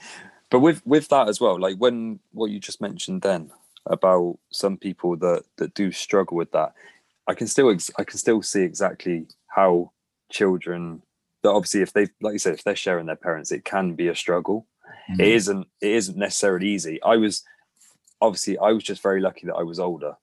[0.50, 3.50] but with with that as well, like when what you just mentioned then
[3.86, 6.72] about some people that that do struggle with that,
[7.26, 9.92] I can still ex- I can still see exactly how
[10.30, 11.02] children
[11.42, 14.08] that obviously if they like you said if they're sharing their parents, it can be
[14.08, 14.66] a struggle.
[15.10, 15.20] Mm-hmm.
[15.20, 17.02] It isn't it isn't necessarily easy.
[17.02, 17.44] I was
[18.20, 20.16] obviously I was just very lucky that I was older.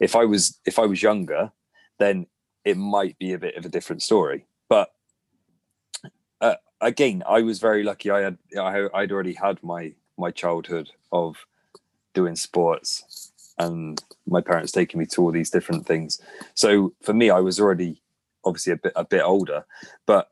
[0.00, 1.52] If I was if I was younger,
[1.98, 2.26] then
[2.64, 4.46] it might be a bit of a different story.
[4.68, 4.92] But
[6.40, 8.10] uh, again, I was very lucky.
[8.10, 11.36] I had I, I'd already had my my childhood of
[12.14, 16.20] doing sports and my parents taking me to all these different things.
[16.54, 18.02] So for me, I was already
[18.44, 19.64] obviously a bit a bit older,
[20.06, 20.30] but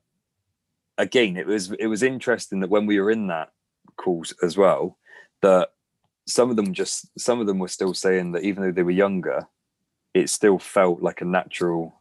[0.96, 3.52] again, it was it was interesting that when we were in that
[3.96, 4.98] course as well,
[5.42, 5.70] that
[6.26, 8.90] some of them just some of them were still saying that even though they were
[8.90, 9.46] younger,
[10.14, 12.00] it still felt like a natural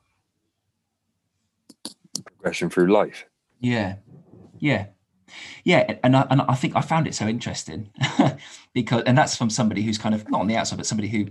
[2.24, 3.26] progression through life.
[3.60, 3.96] Yeah,
[4.60, 4.88] yeah,
[5.64, 7.90] yeah, and I, and I think I found it so interesting
[8.74, 11.28] because, and that's from somebody who's kind of not on the outside, but somebody who,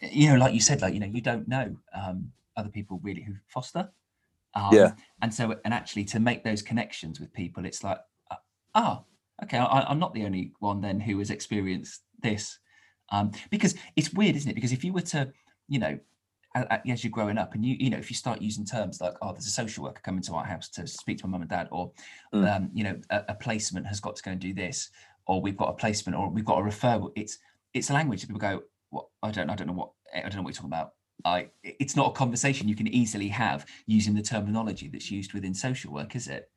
[0.00, 3.22] you know, like you said, like you know, you don't know um, other people really
[3.22, 3.90] who foster.
[4.54, 4.92] Um, yeah.
[5.20, 7.98] And so, and actually, to make those connections with people, it's like,
[8.30, 8.36] uh,
[8.74, 12.58] ah, oh, okay, I, am not the only one then who has experienced this,
[13.10, 14.54] um, because it's weird, isn't it?
[14.54, 15.30] Because if you were to,
[15.68, 15.98] you know,
[16.56, 19.32] as you're growing up and you you know if you start using terms like oh
[19.32, 21.68] there's a social worker coming to our house to speak to my mum and dad
[21.70, 21.90] or
[22.32, 22.56] mm.
[22.56, 24.90] um, you know a, a, placement has got to go and do this
[25.26, 27.38] or we've got a placement or we've got a referral it's
[27.74, 30.36] it's a language that people go what i don't i don't know what i don't
[30.36, 30.92] know what you're talking about.
[31.24, 35.54] I, it's not a conversation you can easily have using the terminology that's used within
[35.54, 36.50] social work is it?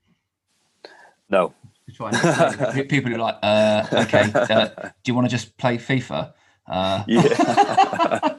[1.29, 1.53] No.
[1.87, 6.33] People are like uh, okay uh, do you want to just play fifa?
[6.67, 8.37] Uh, yeah.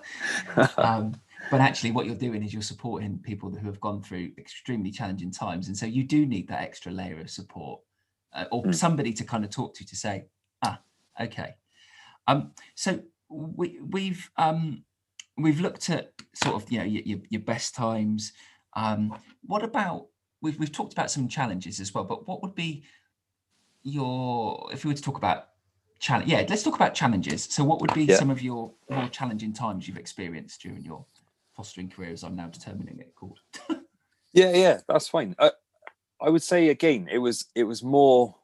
[0.77, 1.14] um,
[1.51, 5.31] but actually what you're doing is you're supporting people who have gone through extremely challenging
[5.31, 7.81] times and so you do need that extra layer of support
[8.33, 8.75] uh, or mm.
[8.75, 10.25] somebody to kind of talk to to say
[10.65, 10.81] ah
[11.21, 11.55] okay
[12.29, 14.85] um so we we've um
[15.37, 18.33] we've looked at sort of you know your, your best times
[18.75, 20.07] um what about
[20.43, 22.85] we've, we've talked about some challenges as well but what would be
[23.83, 25.49] your if we were to talk about
[25.99, 28.17] challenge yeah let's talk about challenges so what would be yeah.
[28.17, 31.05] some of your more challenging times you've experienced during your
[31.61, 33.38] fostering career, as I'm now determining it called.
[34.33, 35.37] yeah, yeah, that's fine.
[35.38, 35.51] I,
[36.18, 38.35] I would say again, it was it was more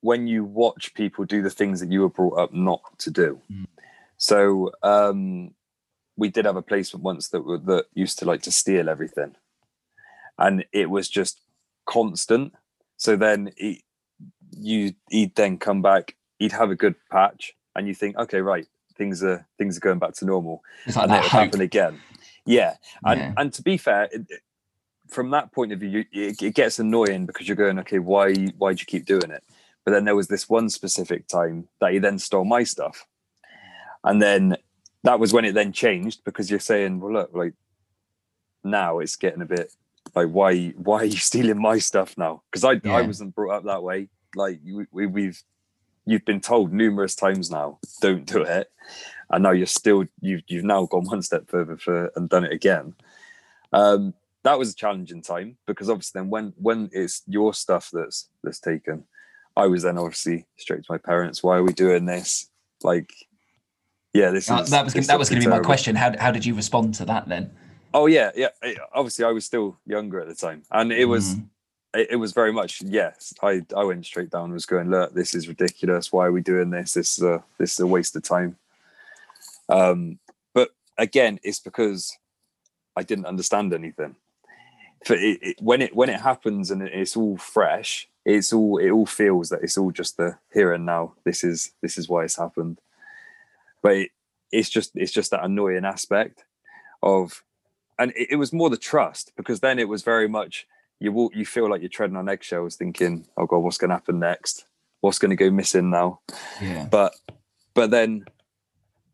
[0.00, 3.40] when you watch people do the things that you were brought up not to do.
[3.52, 3.66] Mm.
[4.16, 5.54] So um,
[6.16, 9.34] we did have a placement once that that used to like to steal everything,
[10.38, 11.40] and it was just
[11.84, 12.52] constant.
[12.96, 13.82] So then he,
[14.52, 18.68] you he'd then come back, he'd have a good patch, and you think, okay, right,
[18.98, 22.00] things are things are going back to normal, it's like and then it'll happen again.
[22.44, 23.32] Yeah, and yeah.
[23.36, 24.26] and to be fair, it,
[25.08, 28.74] from that point of view, it, it, gets annoying because you're going, okay, why why
[28.74, 29.42] do you keep doing it?
[29.84, 33.06] But then there was this one specific time that he then stole my stuff,
[34.04, 34.56] and then
[35.04, 37.54] that was when it then changed because you're saying, well, look, like
[38.64, 39.72] now it's getting a bit
[40.14, 42.42] like why why are you stealing my stuff now?
[42.50, 42.96] Because I yeah.
[42.96, 44.08] I wasn't brought up that way.
[44.34, 45.42] Like we, we we've
[46.08, 48.70] you've been told numerous times now, don't do it,
[49.30, 52.52] and now you're still you've you've now gone one step further for and done it
[52.52, 52.94] again.
[53.72, 58.30] Um, that was a challenging time because obviously then when when it's your stuff that's
[58.42, 59.04] that's taken,
[59.54, 61.42] I was then obviously straight to my parents.
[61.42, 62.50] Why are we doing this?
[62.82, 63.12] Like,
[64.14, 65.94] yeah, this uh, is that was this that was going to be my question.
[65.94, 67.50] How how did you respond to that then?
[67.92, 68.48] Oh yeah, yeah.
[68.94, 71.44] Obviously, I was still younger at the time, and it was mm
[71.94, 73.34] it, it, was very much yes.
[73.42, 76.12] I I went straight down and was going, look, this is ridiculous.
[76.12, 76.94] Why are we doing this?
[76.94, 78.56] This is a this is a waste of time.
[79.68, 80.18] Um,
[80.54, 82.16] but again, it's because
[82.96, 84.16] I didn't understand anything.
[85.04, 88.90] For it, it, when it when it happens and it's all fresh, it's all it
[88.90, 91.14] all feels that it's all just the here and now.
[91.24, 92.80] This is this is why it's happened.
[93.82, 94.10] But it,
[94.52, 96.44] it's just it's just that annoying aspect
[97.02, 97.44] of,
[97.98, 100.66] and it, it was more the trust because then it was very much
[101.00, 103.96] you walk, you feel like you're treading on eggshells, thinking, "Oh God, what's going to
[103.96, 104.66] happen next?
[105.00, 106.20] What's going to go missing now?"
[106.60, 106.88] Yeah.
[106.90, 107.14] But,
[107.74, 108.24] but then,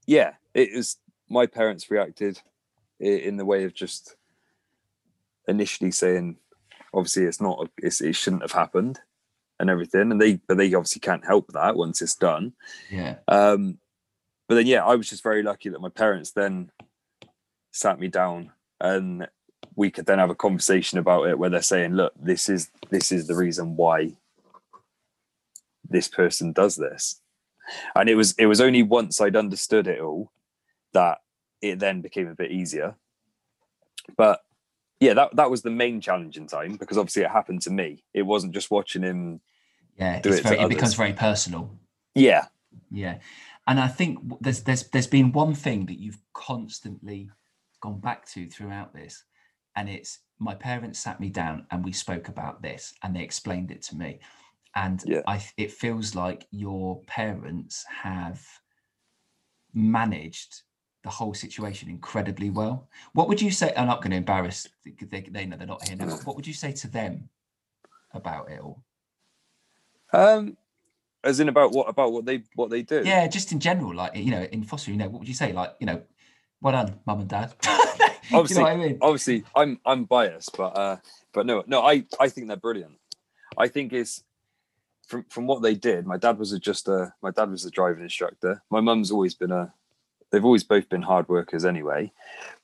[0.07, 0.97] yeah, it was.
[1.31, 2.41] My parents reacted
[3.01, 4.17] in the way of just
[5.49, 6.37] initially saying,
[6.93, 7.71] "Obviously, it's not.
[7.79, 9.01] It's, it shouldn't have happened."
[9.61, 12.53] and everything and they but they obviously can't help that once it's done
[12.91, 13.79] yeah um
[14.49, 16.71] but then yeah i was just very lucky that my parents then
[17.71, 19.29] sat me down and
[19.77, 23.13] we could then have a conversation about it where they're saying, look, this is this
[23.13, 24.13] is the reason why
[25.89, 27.21] this person does this.
[27.95, 30.31] And it was it was only once I'd understood it all
[30.93, 31.19] that
[31.61, 32.95] it then became a bit easier
[34.17, 34.41] but
[35.01, 38.05] yeah, that that was the main challenge in time because obviously it happened to me.
[38.13, 39.41] It wasn't just watching him.
[39.99, 41.79] Yeah, it very, it becomes very personal.
[42.15, 42.47] Yeah,
[42.91, 43.19] Yeah,
[43.67, 47.31] and I think there's there's there's been one thing that you've constantly
[47.81, 49.25] gone back to throughout this,
[49.77, 53.71] and it's my parents sat me down and we spoke about this, and they explained
[53.71, 54.21] it to me,
[54.75, 55.23] and Yeah.
[55.27, 58.43] I it feels like your parents have
[59.73, 60.63] managed
[61.03, 62.89] the whole situation incredibly well.
[63.13, 63.75] What would you say?
[63.77, 64.67] I'm not going to embarrass.
[64.85, 66.07] They, know they're not here now.
[66.07, 67.29] but What would you say to them
[68.13, 68.83] about it all?
[70.13, 70.57] um,
[71.25, 73.03] as in about what about what they what they do.
[73.05, 75.53] Yeah, just in general, like you know, in foster, you know, what would you say?
[75.53, 76.03] Like, you know,
[76.61, 77.55] well done, mum and dad.
[78.31, 78.99] you Obviously- know what I mean?
[79.03, 80.97] obviously i'm i'm biased but uh
[81.33, 82.95] but no no i i think they're brilliant.
[83.57, 84.25] I think it's
[85.07, 87.71] from from what they did my dad was a, just a my dad was a
[87.71, 88.63] driving instructor.
[88.71, 89.73] My mum's always been a
[90.31, 92.11] they've always both been hard workers anyway.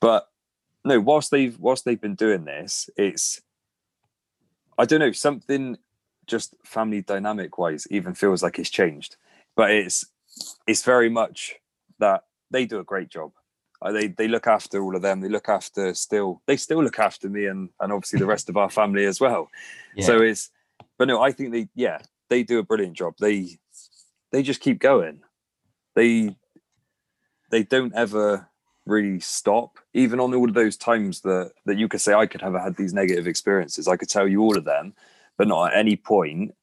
[0.00, 0.28] But
[0.84, 3.42] no whilst they've whilst they've been doing this it's
[4.78, 5.76] i don't know something
[6.26, 9.16] just family dynamic wise even feels like it's changed.
[9.56, 10.06] But it's
[10.66, 11.56] it's very much
[11.98, 13.32] that they do a great job
[13.82, 15.20] uh, they they look after all of them.
[15.20, 16.42] They look after still.
[16.46, 19.48] They still look after me and and obviously the rest of our family as well.
[19.94, 20.06] Yeah.
[20.06, 20.50] So it's,
[20.98, 23.14] but no, I think they yeah they do a brilliant job.
[23.20, 23.58] They
[24.32, 25.20] they just keep going.
[25.94, 26.36] They
[27.50, 28.48] they don't ever
[28.86, 29.78] really stop.
[29.94, 32.76] Even on all of those times that that you could say I could have had
[32.76, 34.94] these negative experiences, I could tell you all of them,
[35.38, 36.54] but not at any point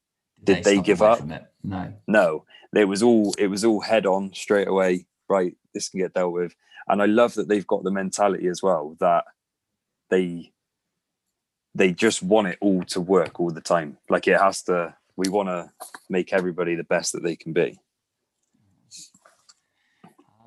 [0.44, 1.20] did they stop give up?
[1.64, 1.92] No.
[2.06, 2.44] no
[2.80, 6.32] it was all it was all head on straight away right this can get dealt
[6.32, 6.54] with
[6.88, 9.24] and i love that they've got the mentality as well that
[10.10, 10.52] they
[11.74, 15.28] they just want it all to work all the time like it has to we
[15.28, 15.70] want to
[16.08, 17.78] make everybody the best that they can be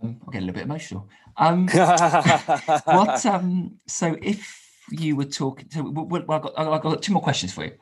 [0.03, 1.07] Um, I'll get a little bit emotional.
[1.37, 3.25] Um, what?
[3.25, 7.13] Um, so if you were talking, so w- w- well, I've got, I've got two
[7.13, 7.73] more questions for you.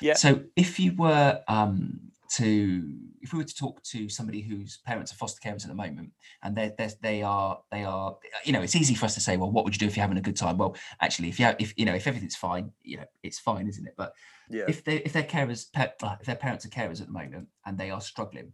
[0.00, 0.14] Yeah.
[0.14, 2.00] So if you were um,
[2.36, 5.74] to, if we were to talk to somebody whose parents are foster carers at the
[5.74, 6.10] moment,
[6.42, 9.36] and they they they are they are, you know, it's easy for us to say,
[9.36, 10.56] well, what would you do if you're having a good time?
[10.58, 13.68] Well, actually, if you have, if you know, if everything's fine, you know, it's fine,
[13.68, 13.94] isn't it?
[13.96, 14.14] But
[14.50, 17.46] yeah if they if their carers uh, if their parents are carers at the moment
[17.66, 18.52] and they are struggling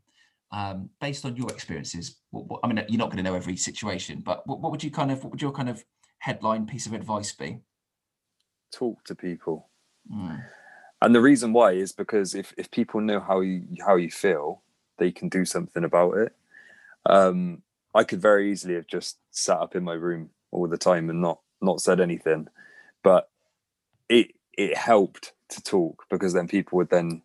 [0.52, 3.56] um based on your experiences what, what, i mean you're not going to know every
[3.56, 5.82] situation but what, what would you kind of what would your kind of
[6.18, 7.58] headline piece of advice be
[8.72, 9.68] talk to people
[10.12, 10.40] Mm,
[11.02, 14.62] and the reason why is because if, if people know how you how you feel
[14.98, 16.34] they can do something about it.
[17.06, 17.62] Um
[17.94, 21.20] i could very easily have just sat up in my room all the time and
[21.20, 22.48] not not said anything.
[23.02, 23.28] But
[24.08, 27.22] it it helped to talk because then people would then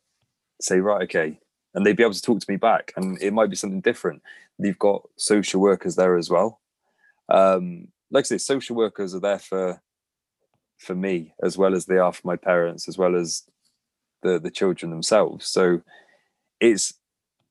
[0.62, 1.40] say right okay.
[1.74, 4.22] And they'd be able to talk to me back and it might be something different.
[4.60, 6.60] You've got social workers there as well.
[7.30, 9.82] Um like i say social workers are there for
[10.78, 13.44] for me as well as they are for my parents as well as
[14.22, 15.48] the the children themselves.
[15.48, 15.82] So
[16.60, 16.94] it's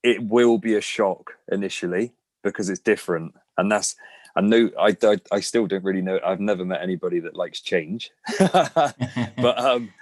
[0.02, 3.34] it will be a shock initially because it's different.
[3.58, 3.96] And that's
[4.36, 7.60] I know I, I I still don't really know I've never met anybody that likes
[7.60, 8.10] change.
[8.38, 9.92] But um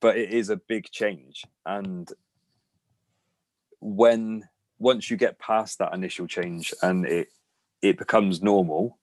[0.00, 1.44] but it is a big change.
[1.64, 2.08] And
[3.80, 7.28] when once you get past that initial change and it
[7.82, 8.98] it becomes normal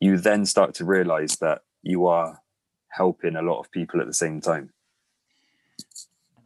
[0.00, 2.42] you then start to realize that you are
[2.88, 4.70] helping a lot of people at the same time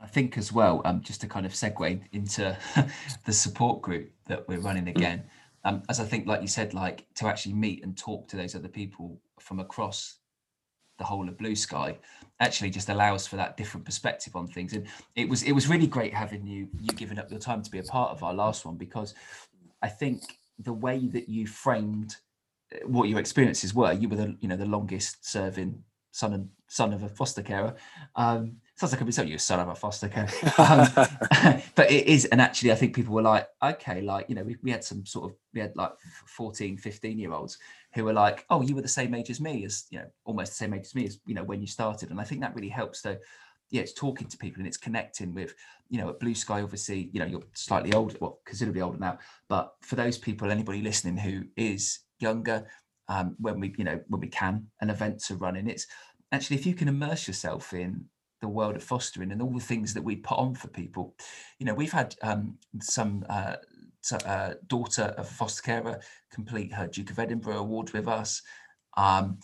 [0.01, 2.57] I think as well, um, just to kind of segue into
[3.25, 5.25] the support group that we're running again,
[5.65, 8.55] um, as I think, like you said, like to actually meet and talk to those
[8.55, 10.17] other people from across
[10.99, 11.99] the whole of Blue Sky,
[12.41, 14.73] actually just allows for that different perspective on things.
[14.73, 14.87] And
[15.17, 17.79] it was it was really great having you you giving up your time to be
[17.79, 19.15] a part of our last one because
[19.83, 20.23] I think
[20.59, 22.17] the way that you framed
[22.75, 25.83] uh, what your experiences were, you were the you know the longest serving
[26.13, 27.75] son and son of a foster carer.
[28.17, 30.29] Um, sounds like saying you're a son of a foster carer.
[30.59, 30.89] Um,
[31.75, 34.57] but it is, and actually, I think people were like, okay, like you know, we,
[34.63, 35.93] we had some sort of we had like
[36.27, 37.59] 14, 15 year olds
[37.95, 40.53] who were like, oh, you were the same age as me, as you know, almost
[40.53, 42.55] the same age as me as you know when you started, and I think that
[42.55, 43.03] really helps.
[43.03, 43.17] So
[43.71, 45.55] yeah, it's talking to people and it's connecting with,
[45.91, 49.19] you know, at Blue Sky, obviously, you know, you're slightly older, well, considerably older now.
[49.49, 52.67] But for those people, anybody listening who is younger,
[53.09, 55.87] um, when we, you know, when we can, an event to run in, it's
[56.33, 58.07] actually if you can immerse yourself in
[58.41, 61.15] the world of fostering and all the things that we put on for people.
[61.59, 63.57] You know, we've had um, some uh,
[64.09, 66.01] t- uh, daughter of a foster carer
[66.33, 68.43] complete her Duke of Edinburgh award with us.
[68.97, 69.39] Um,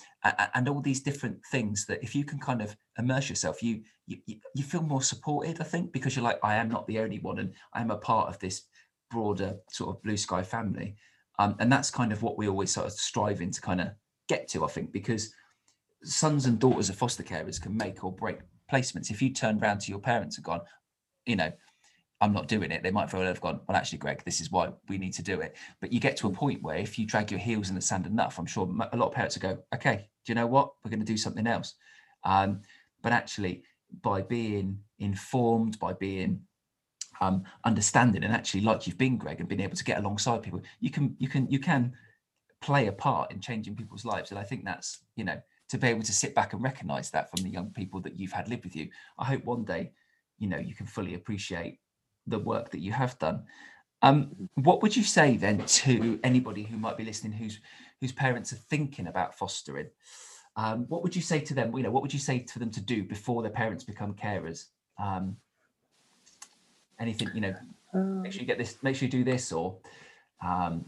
[0.55, 4.19] and all these different things that if you can kind of immerse yourself, you, you
[4.55, 7.39] you feel more supported, I think, because you're like, I am not the only one,
[7.39, 8.63] and I am a part of this
[9.11, 10.97] broader sort of blue sky family.
[11.39, 13.89] Um, and that's kind of what we always sort of striving to kind of
[14.29, 15.33] get to, I think, because
[16.03, 18.39] sons and daughters of foster carers can make or break
[18.71, 19.11] placements.
[19.11, 20.61] If you turn around to your parents and gone,
[21.25, 21.53] you know,
[22.21, 24.51] I'm not doing it, they might very well have gone, well, actually, Greg, this is
[24.51, 25.55] why we need to do it.
[25.81, 28.07] But you get to a point where if you drag your heels in the sand
[28.07, 30.73] enough, I'm sure a lot of parents will go, okay, do you know what?
[30.83, 31.75] We're going to do something else.
[32.25, 32.63] Um,
[33.03, 33.65] but actually,
[34.03, 36.41] by being informed, by being
[37.21, 40.63] um, understanding, and actually, like you've been, Greg, and being able to get alongside people,
[40.81, 41.93] you can, you can, you can
[42.63, 44.31] play a part in changing people's lives.
[44.31, 45.41] And I think that's, you know,
[45.77, 48.33] to be able to sit back and recognize that from the young people that you've
[48.33, 48.89] had live with you.
[49.19, 49.93] I hope one day,
[50.39, 51.79] you know, you can fully appreciate
[52.27, 53.45] the work that you have done.
[54.03, 57.61] Um, what would you say then to anybody who might be listening whose
[58.01, 59.89] whose parents are thinking about fostering?
[60.57, 61.77] Um, what would you say to them?
[61.77, 64.67] You know, what would you say to them to do before their parents become carers?
[64.99, 65.37] Um,
[66.99, 67.55] anything, you know,
[68.23, 69.77] make sure you get this, make sure you do this, or
[70.45, 70.85] um,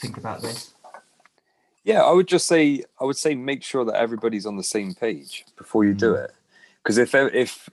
[0.00, 0.74] think about this.
[1.86, 4.92] Yeah, I would just say I would say make sure that everybody's on the same
[4.92, 6.24] page before you do Mm.
[6.24, 6.34] it.
[6.82, 7.68] Because if if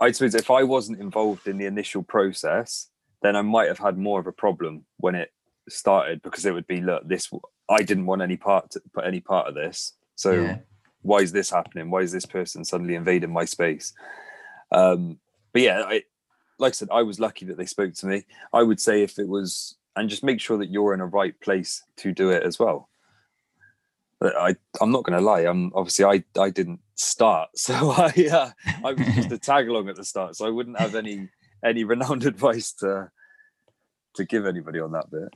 [0.00, 2.88] I suppose if I wasn't involved in the initial process,
[3.20, 5.32] then I might have had more of a problem when it
[5.68, 7.28] started because it would be look this
[7.68, 9.94] I didn't want any part to put any part of this.
[10.14, 10.58] So Yeah.
[11.02, 11.90] why is this happening?
[11.90, 13.92] Why is this person suddenly invading my space?
[14.70, 15.18] Um,
[15.52, 16.04] but yeah, I
[16.60, 18.24] like I said, I was lucky that they spoke to me.
[18.52, 21.38] I would say if it was and just make sure that you're in a right
[21.40, 22.88] place to do it as well.
[24.20, 25.42] But I, I'm not going to lie.
[25.42, 28.50] I'm obviously I, I didn't start, so I, uh,
[28.84, 31.28] I was just a tag along at the start, so I wouldn't have any
[31.64, 33.10] any renowned advice to
[34.14, 35.28] to give anybody on that bit.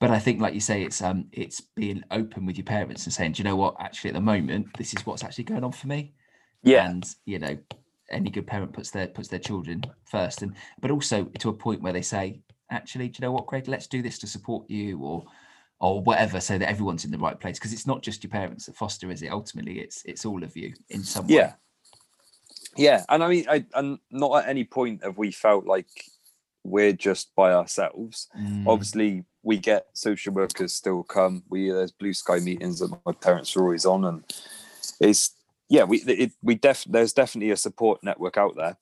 [0.00, 3.12] but I think, like you say, it's um, it's being open with your parents and
[3.12, 3.76] saying, do you know what?
[3.80, 6.14] Actually, at the moment, this is what's actually going on for me.
[6.62, 7.58] Yeah, and you know
[8.10, 11.82] any good parent puts their puts their children first and but also to a point
[11.82, 12.40] where they say
[12.70, 15.24] actually do you know what greg let's do this to support you or
[15.78, 18.66] or whatever so that everyone's in the right place because it's not just your parents
[18.66, 19.30] that foster is it?
[19.30, 21.34] Ultimately it's it's all of you in some way.
[21.34, 21.52] Yeah,
[22.76, 23.04] yeah.
[23.08, 25.86] And I mean, I and not at any point have we felt like
[26.64, 28.28] we're just by ourselves.
[28.38, 31.42] Mm, obviously we get social workers still come.
[31.48, 34.24] We there's blue sky meetings that my parents are always on and
[35.00, 35.34] it's
[35.68, 38.76] yeah we it, we def there's definitely a support network out there.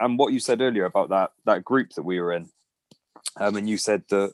[0.00, 2.48] And what you said earlier about that that group that we were in
[3.36, 4.32] um and you said that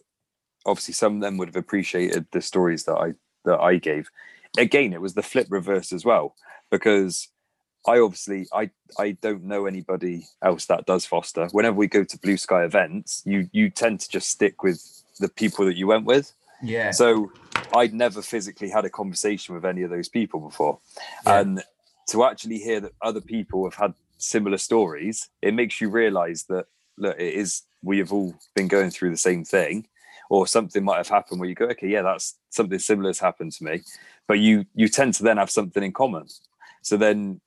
[0.67, 3.13] obviously some of them would have appreciated the stories that i
[3.45, 4.11] that i gave
[4.59, 6.35] again it was the flip reverse as well
[6.71, 7.29] because
[7.87, 11.49] I obviously I I don't know anybody else that does foster.
[11.53, 15.29] Whenever we go to blue sky events, you you tend to just stick with the
[15.29, 16.33] people that you went with.
[16.63, 17.33] yeah So
[17.75, 20.79] I'd never physically had a conversation with any of those people before.
[21.25, 21.41] Yeah.
[21.41, 21.63] And
[22.11, 26.67] to actually hear that other people have had similar stories, it makes you realize that
[26.99, 29.87] look, it is we have all been going through the same thing,
[30.31, 33.53] or something might have happened where you go, okay, yeah, that's something similar has happened
[33.53, 33.83] to me.
[34.29, 36.29] But you you tend to then have something in common.
[36.83, 37.41] So then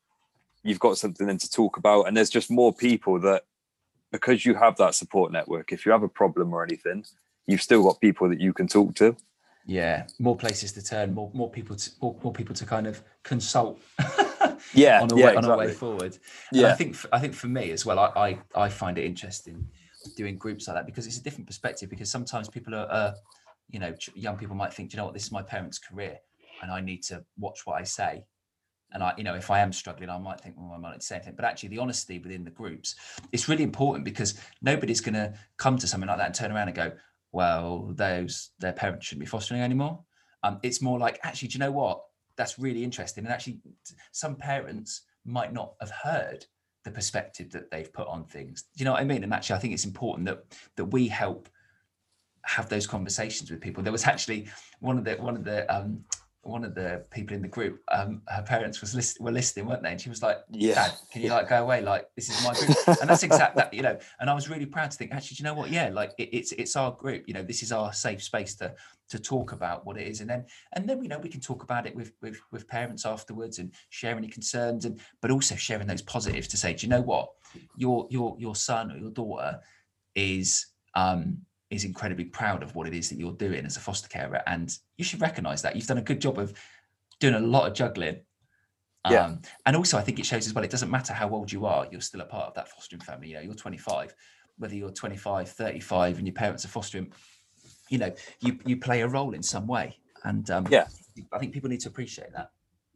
[0.64, 2.04] you've got something then to talk about.
[2.08, 3.44] And there's just more people that
[4.12, 7.06] because you have that support network, if you have a problem or anything,
[7.48, 9.16] you've still got people that you can talk to.
[9.66, 13.02] yeah more places to turn more more people to more, more people to kind of
[13.24, 13.80] consult
[14.74, 15.74] Yeah, on a, yeah, way, on a way exactly.
[15.74, 16.18] forward
[16.54, 18.08] And I think I think for me as well, I,
[18.56, 19.68] I I find it interesting
[20.16, 21.90] doing groups like that because it's a different perspective.
[21.90, 23.14] Because sometimes people are, uh,
[23.70, 26.20] you know, young people might think, "Do you know what, this is my parents' career,
[26.62, 28.26] and I need to watch what I say.
[28.94, 31.04] And I, you know, if I am struggling, I might think, well, I might not
[31.04, 31.34] say anything.
[31.36, 32.96] But actually, the honesty within the groups,
[33.32, 36.68] it's really important because nobody's going to come to something like that and turn around
[36.68, 36.92] and go,
[37.32, 40.00] well, those their parents shouldn't be fostering anymore.
[40.44, 42.04] Um, it's more like, actually, do you know what?
[42.36, 43.26] That's really interesting.
[43.26, 43.60] And actually,
[44.12, 46.46] some parents might not have heard
[46.84, 48.64] the perspective that they've put on things.
[48.64, 49.24] Do you know what I mean?
[49.24, 50.44] And actually, I think it's important that
[50.76, 51.50] that we help
[52.44, 53.84] have those conversations with people.
[53.84, 54.48] There was actually
[54.80, 56.04] one of the one of the um,
[56.44, 57.82] one of the people in the group.
[57.90, 59.92] Um, her parents was list- were listening, weren't they?
[59.92, 60.76] And she was like, Yeah.
[60.76, 61.82] "Dad, can you like go away?
[61.82, 63.98] Like this is my group." and that's exactly that you know.
[64.20, 65.72] And I was really proud to think, actually, do you know what?
[65.72, 67.24] Yeah, like it, it's it's our group.
[67.28, 68.76] You know, this is our safe space to
[69.10, 71.64] to talk about what it is, and then and then you know we can talk
[71.64, 75.88] about it with with with parents afterwards and share any concerns and but also sharing
[75.88, 77.30] those positives to say, do you know what?
[77.78, 79.60] Your your your son or your daughter
[80.16, 81.38] is um
[81.74, 84.78] is incredibly proud of what it is that you're doing as a foster carer and
[84.98, 85.76] you should recognize that.
[85.76, 86.54] You've done a good job of
[87.20, 88.22] doing a lot of juggling.
[89.10, 89.26] Yeah.
[89.26, 91.66] um, and also i think it shows as well it doesn't matter how old you
[91.66, 93.30] are you're still a part of that fostering family.
[93.30, 94.16] You know you're 25
[94.58, 97.12] whether you're 25 35 and your parents are fostering
[97.90, 99.98] you know you you play a role in some way.
[100.24, 100.88] And um Yeah.
[101.34, 102.52] i think people need to appreciate that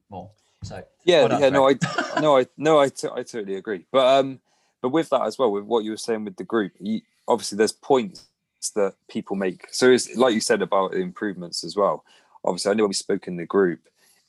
[0.10, 0.32] more.
[0.64, 3.86] So Yeah, Well done, yeah, no, I, no, I, no, I, t- I totally agree.
[3.92, 4.40] But um,
[4.82, 7.58] but with that as well, with what you were saying with the group, you, obviously
[7.58, 8.27] there's points
[8.76, 9.68] that people make.
[9.72, 12.04] So it's like you said about the improvements as well.
[12.44, 13.82] Obviously, I know we spoke in the group,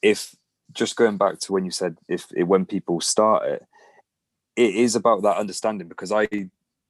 [0.03, 0.35] if
[0.73, 3.67] just going back to when you said if it, when people start it,
[4.57, 6.29] it is about that understanding because I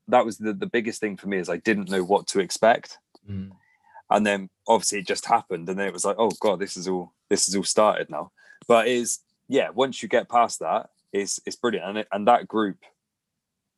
[0.08, 2.98] that was the, the biggest thing for me is I didn't know what to expect.
[3.28, 3.50] Mm.
[4.10, 5.68] And then obviously it just happened.
[5.68, 8.32] And then it was like, oh God, this is all this is all started now.
[8.66, 11.88] But is yeah, once you get past that, it's it's brilliant.
[11.88, 12.78] And it, and that group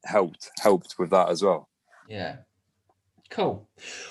[0.04, 1.68] helped helped with that as well.
[2.08, 2.36] Yeah.
[3.30, 3.68] Cool.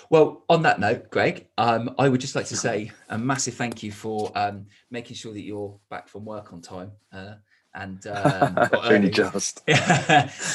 [0.10, 3.84] Well, on that note, Greg, um, I would just like to say a massive thank
[3.84, 6.92] you for um, making sure that you're back from work on time.
[7.12, 7.34] Uh,
[7.76, 9.62] and um, only just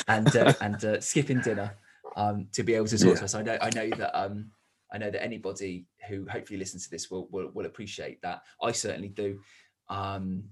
[0.08, 1.74] and uh, and uh, skipping dinner
[2.16, 3.14] um, to be able to talk yeah.
[3.14, 3.34] to us.
[3.34, 4.50] I know I know that um,
[4.92, 8.42] I know that anybody who hopefully listens to this will will, will appreciate that.
[8.62, 9.40] I certainly do.
[9.88, 10.44] Um,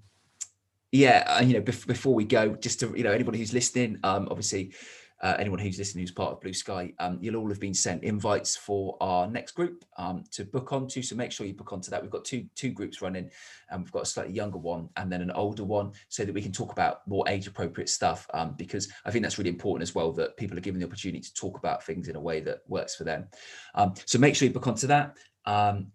[0.93, 4.29] yeah, you know, bef- before we go, just to you know anybody who's listening, um,
[4.31, 4.75] obviously
[5.23, 8.03] uh, anyone who's listening who's part of Blue Sky, um, you'll all have been sent
[8.03, 11.01] invites for our next group um, to book onto.
[11.01, 12.03] So make sure you book onto that.
[12.03, 13.31] We've got two two groups running,
[13.71, 16.43] and we've got a slightly younger one and then an older one, so that we
[16.43, 18.27] can talk about more age appropriate stuff.
[18.35, 21.21] Um, because I think that's really important as well that people are given the opportunity
[21.21, 23.29] to talk about things in a way that works for them.
[23.77, 25.17] Um, so make sure you book onto that.
[25.47, 25.93] Um,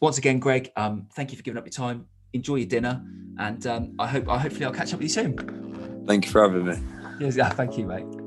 [0.00, 2.06] once again, Greg, um, thank you for giving up your time.
[2.34, 3.02] Enjoy your dinner,
[3.38, 3.66] and
[3.98, 6.04] I hope I hopefully I'll catch up with you soon.
[6.06, 6.76] Thank you for having me.
[7.20, 8.23] Yes, yeah, thank you, mate.